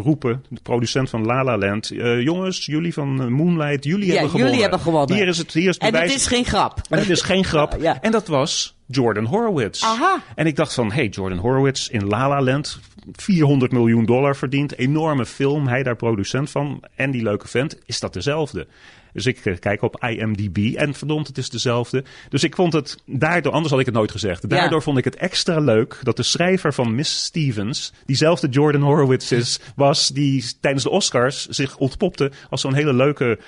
roepen, 0.04 0.44
de 0.50 0.60
producent 0.64 1.10
van 1.10 1.26
La 1.26 1.44
La 1.44 1.58
Land. 1.58 1.90
eh, 1.92 2.22
jongens, 2.22 2.66
jullie 2.66 2.94
van 2.94 3.22
eh, 3.22 3.28
Moonlight, 3.28 3.84
jullie 3.84 4.06
Ja, 4.06 4.12
hebben 4.12 4.24
gewonnen. 4.30 4.48
jullie 4.48 4.62
hebben 4.62 4.80
gewonnen. 4.80 5.16
Hier 5.16 5.28
is 5.28 5.38
het, 5.38 5.54
hier 5.54 5.68
is 5.70 5.74
het 5.74 5.84
En 5.84 5.92
bewijs. 5.92 6.12
het 6.12 6.22
is 6.22 6.28
geen 6.28 6.46
grap. 6.46 6.82
En 6.90 7.00
het 7.00 7.10
is 7.10 7.22
geen 7.22 7.44
grap. 7.44 7.78
Ja. 7.80 8.02
En 8.02 8.12
dat 8.12 8.28
was 8.28 8.76
Jordan 8.88 9.26
Horowitz. 9.26 9.84
Aha. 9.84 10.22
En 10.36 10.46
ik 10.46 10.56
dacht 10.56 10.74
van, 10.74 10.92
hey, 10.92 11.08
Jordan 11.08 11.38
Horowitz 11.38 11.88
in 11.88 12.06
La 12.08 12.28
La 12.30 12.42
Land, 12.42 12.80
400 13.12 13.72
miljoen 13.72 14.06
dollar 14.06 14.36
verdient, 14.36 14.78
enorme 14.78 15.26
film, 15.26 15.68
hij 15.68 15.84
daar 15.84 15.96
producent 15.96 16.50
van 16.50 16.84
en 16.96 17.12
die 17.12 17.24
leuke 17.24 17.48
vent, 17.48 17.78
is 17.86 18.00
dat 18.00 18.14
dezelfde? 18.14 18.68
Dus 19.14 19.26
ik 19.26 19.46
eh, 19.46 19.58
kijk 19.60 19.82
op 19.82 20.04
IMDb 20.04 20.76
en 20.76 20.94
verdomd, 20.94 21.28
het 21.28 21.38
is 21.38 21.50
dezelfde. 21.50 22.04
Dus 22.30 22.44
ik 22.44 22.56
vond 22.56 22.74
het 22.74 22.98
daardoor, 23.06 23.52
anders 23.52 23.72
had 23.72 23.80
ik 23.80 23.86
het 23.86 23.96
nooit 23.96 24.12
gezegd. 24.12 24.50
Daardoor 24.50 24.82
vond 24.82 24.98
ik 24.98 25.04
het 25.04 25.16
extra 25.16 25.60
leuk 25.60 26.00
dat 26.04 26.18
de 26.18 26.24
schrijver 26.24 26.74
van 26.74 26.96
Miss 26.96 27.24
Stevens, 27.24 27.94
diezelfde 28.06 28.48
Jordan 28.48 28.82
Horowitz 28.82 29.32
is, 29.32 29.60
was, 29.76 30.08
die 30.08 30.46
tijdens 30.60 30.84
de 30.84 30.90
Oscars 30.90 31.48
zich 31.48 31.78
ontpopte 31.78 32.32
als 32.50 32.62
zo'n 32.62 32.74
hele 32.74 32.94
leuke, 32.94 33.40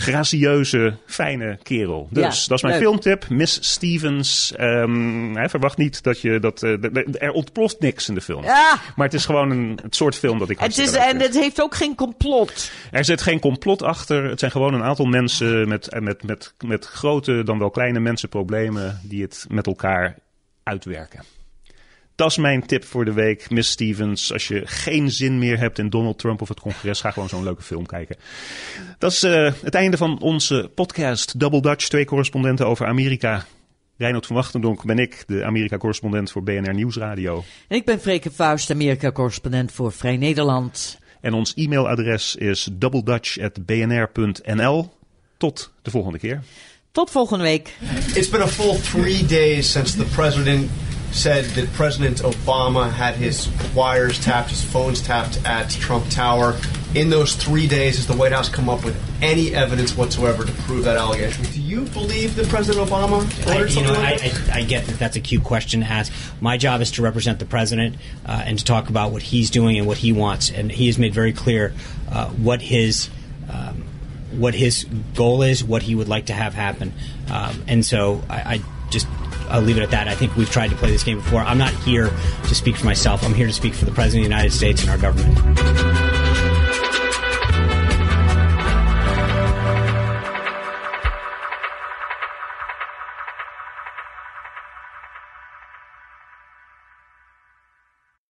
gracieuze, 0.00 0.94
fijne 1.06 1.58
kerel. 1.62 2.08
Dus 2.10 2.22
Ja, 2.42 2.48
dat 2.48 2.56
is 2.56 2.62
mijn 2.62 2.74
leuk. 2.74 2.82
filmtip. 2.82 3.28
Miss 3.28 3.58
Stevens. 3.72 4.52
ehm, 4.56 5.34
hij 5.34 5.48
verwacht 5.48 5.76
niet 5.76 6.02
dat 6.02 6.20
je 6.20 6.38
dat. 6.40 6.62
eh, 6.62 6.72
d- 6.72 6.94
d- 7.12 7.22
er 7.22 7.30
ontploft 7.32 7.80
niks 7.80 8.08
in 8.08 8.14
de 8.14 8.20
film. 8.20 8.42
Ja. 8.44 8.78
Maar 8.96 9.06
het 9.06 9.14
is 9.14 9.24
gewoon 9.26 9.50
een, 9.50 9.78
het 9.82 9.96
soort 9.96 10.16
film 10.16 10.38
dat 10.38 10.50
ik 10.50 10.58
Het 10.58 10.78
is, 10.78 10.92
en 10.92 11.20
het 11.20 11.34
heeft 11.38 11.62
ook 11.62 11.74
geen 11.74 11.94
complot. 11.94 12.70
Er 12.90 13.04
zit 13.04 13.22
geen 13.22 13.40
complot 13.40 13.82
achter. 13.82 14.24
Het 14.24 14.38
zijn 14.38 14.50
gewoon 14.50 14.74
een 14.74 14.82
aantal 14.82 15.06
mensen 15.06 15.68
met, 15.68 15.88
eh, 15.88 16.00
met, 16.00 16.22
met, 16.22 16.54
met 16.66 16.84
grote, 16.86 17.42
dan 17.44 17.58
wel 17.58 17.70
kleine 17.70 18.00
mensenproblemen. 18.00 19.00
die 19.02 19.22
het 19.22 19.46
met 19.48 19.66
elkaar 19.66 20.16
uitwerken. 20.62 21.22
Dat 22.18 22.30
is 22.30 22.36
mijn 22.36 22.66
tip 22.66 22.84
voor 22.84 23.04
de 23.04 23.12
week, 23.12 23.50
Miss 23.50 23.70
Stevens. 23.70 24.32
Als 24.32 24.48
je 24.48 24.62
geen 24.64 25.10
zin 25.10 25.38
meer 25.38 25.58
hebt 25.58 25.78
in 25.78 25.90
Donald 25.90 26.18
Trump 26.18 26.42
of 26.42 26.48
het 26.48 26.60
congres, 26.60 27.00
ga 27.00 27.10
gewoon 27.10 27.28
zo'n 27.28 27.42
leuke 27.42 27.62
film 27.62 27.86
kijken. 27.86 28.16
Dat 28.98 29.12
is 29.12 29.22
eh, 29.22 29.52
het 29.62 29.74
einde 29.74 29.96
van 29.96 30.20
onze 30.20 30.70
podcast 30.74 31.40
Double 31.40 31.60
Dutch. 31.60 31.88
Twee 31.88 32.04
correspondenten 32.04 32.66
over 32.66 32.86
Amerika. 32.86 33.44
Reinhold 33.96 34.26
van 34.26 34.36
Wachtendonk 34.36 34.84
ben 34.84 34.98
ik, 34.98 35.24
de 35.26 35.44
Amerika-correspondent 35.44 36.30
voor 36.30 36.42
BNR 36.42 36.74
Nieuwsradio. 36.74 37.44
En 37.68 37.76
ik 37.76 37.84
ben 37.84 38.00
Freke 38.00 38.30
Vuist, 38.30 38.70
Amerika-correspondent 38.70 39.72
voor 39.72 39.92
Vrij 39.92 40.16
Nederland. 40.16 40.98
En 41.20 41.32
ons 41.32 41.54
e-mailadres 41.54 42.36
is 42.36 42.68
doubledutch.bnr.nl. 42.72 44.92
Tot 45.36 45.72
de 45.82 45.90
volgende 45.90 46.18
keer. 46.18 46.42
Tot 46.92 47.10
volgende 47.10 47.44
week. 47.44 47.76
It's 48.14 48.28
been 48.28 48.42
a 48.42 48.48
full 48.48 48.80
three 48.80 49.26
days 49.26 49.72
since 49.72 49.96
the 49.96 50.04
president 50.04 50.70
said 51.12 51.44
that 51.46 51.72
President 51.72 52.18
Obama 52.18 52.90
had 52.90 53.14
his 53.14 53.48
wires 53.74 54.22
tapped, 54.22 54.50
his 54.50 54.62
phones 54.62 55.00
tapped 55.00 55.44
at 55.44 55.70
Trump 55.70 56.08
Tower. 56.10 56.56
In 56.94 57.10
those 57.10 57.34
three 57.34 57.66
days, 57.66 57.96
has 57.96 58.06
the 58.06 58.16
White 58.16 58.32
House 58.32 58.48
come 58.48 58.68
up 58.70 58.82
with 58.82 58.98
any 59.20 59.54
evidence 59.54 59.94
whatsoever 59.94 60.44
to 60.44 60.52
prove 60.62 60.84
that 60.84 60.96
allegation? 60.96 61.44
Do 61.44 61.60
you 61.60 61.82
believe 61.82 62.34
that 62.36 62.48
President 62.48 62.88
Obama 62.88 63.20
I, 63.46 63.58
you 63.60 63.68
something 63.68 63.92
know, 63.92 64.00
like 64.00 64.22
I. 64.22 64.52
I, 64.52 64.58
I 64.60 64.62
get 64.62 64.86
that 64.86 64.98
that's 64.98 65.16
a 65.16 65.20
cute 65.20 65.44
question 65.44 65.80
to 65.80 65.86
ask. 65.86 66.10
My 66.40 66.56
job 66.56 66.80
is 66.80 66.92
to 66.92 67.02
represent 67.02 67.40
the 67.40 67.44
president 67.44 67.96
uh, 68.24 68.42
and 68.44 68.58
to 68.58 68.64
talk 68.64 68.88
about 68.88 69.12
what 69.12 69.22
he's 69.22 69.50
doing 69.50 69.76
and 69.76 69.86
what 69.86 69.98
he 69.98 70.12
wants. 70.12 70.50
And 70.50 70.72
he 70.72 70.86
has 70.86 70.98
made 70.98 71.12
very 71.12 71.34
clear 71.34 71.74
uh, 72.10 72.28
what 72.30 72.62
his 72.62 73.10
um, 73.50 73.84
what 74.32 74.54
his 74.54 74.84
goal 75.14 75.42
is, 75.42 75.62
what 75.62 75.82
he 75.82 75.94
would 75.94 76.08
like 76.08 76.26
to 76.26 76.32
have 76.32 76.54
happen. 76.54 76.92
Um, 77.30 77.64
and 77.66 77.84
so 77.84 78.22
I, 78.30 78.36
I 78.36 78.60
just 78.90 79.06
I'll 79.50 79.62
leave 79.62 79.78
it 79.78 79.82
at 79.82 79.90
that. 79.90 80.08
I 80.08 80.14
think 80.14 80.36
we've 80.36 80.50
tried 80.50 80.68
to 80.68 80.76
play 80.76 80.90
this 80.90 81.02
game 81.02 81.18
before. 81.18 81.40
I'm 81.40 81.58
not 81.58 81.72
here 81.72 82.10
to 82.44 82.54
speak 82.54 82.76
for 82.76 82.86
myself. 82.86 83.24
I'm 83.24 83.34
here 83.34 83.46
to 83.46 83.52
speak 83.52 83.74
for 83.74 83.84
the 83.84 83.92
president 83.92 84.26
of 84.26 84.30
the 84.30 84.34
United 84.36 84.52
States 84.52 84.82
and 84.82 84.90
our 84.90 84.98
government. 84.98 86.27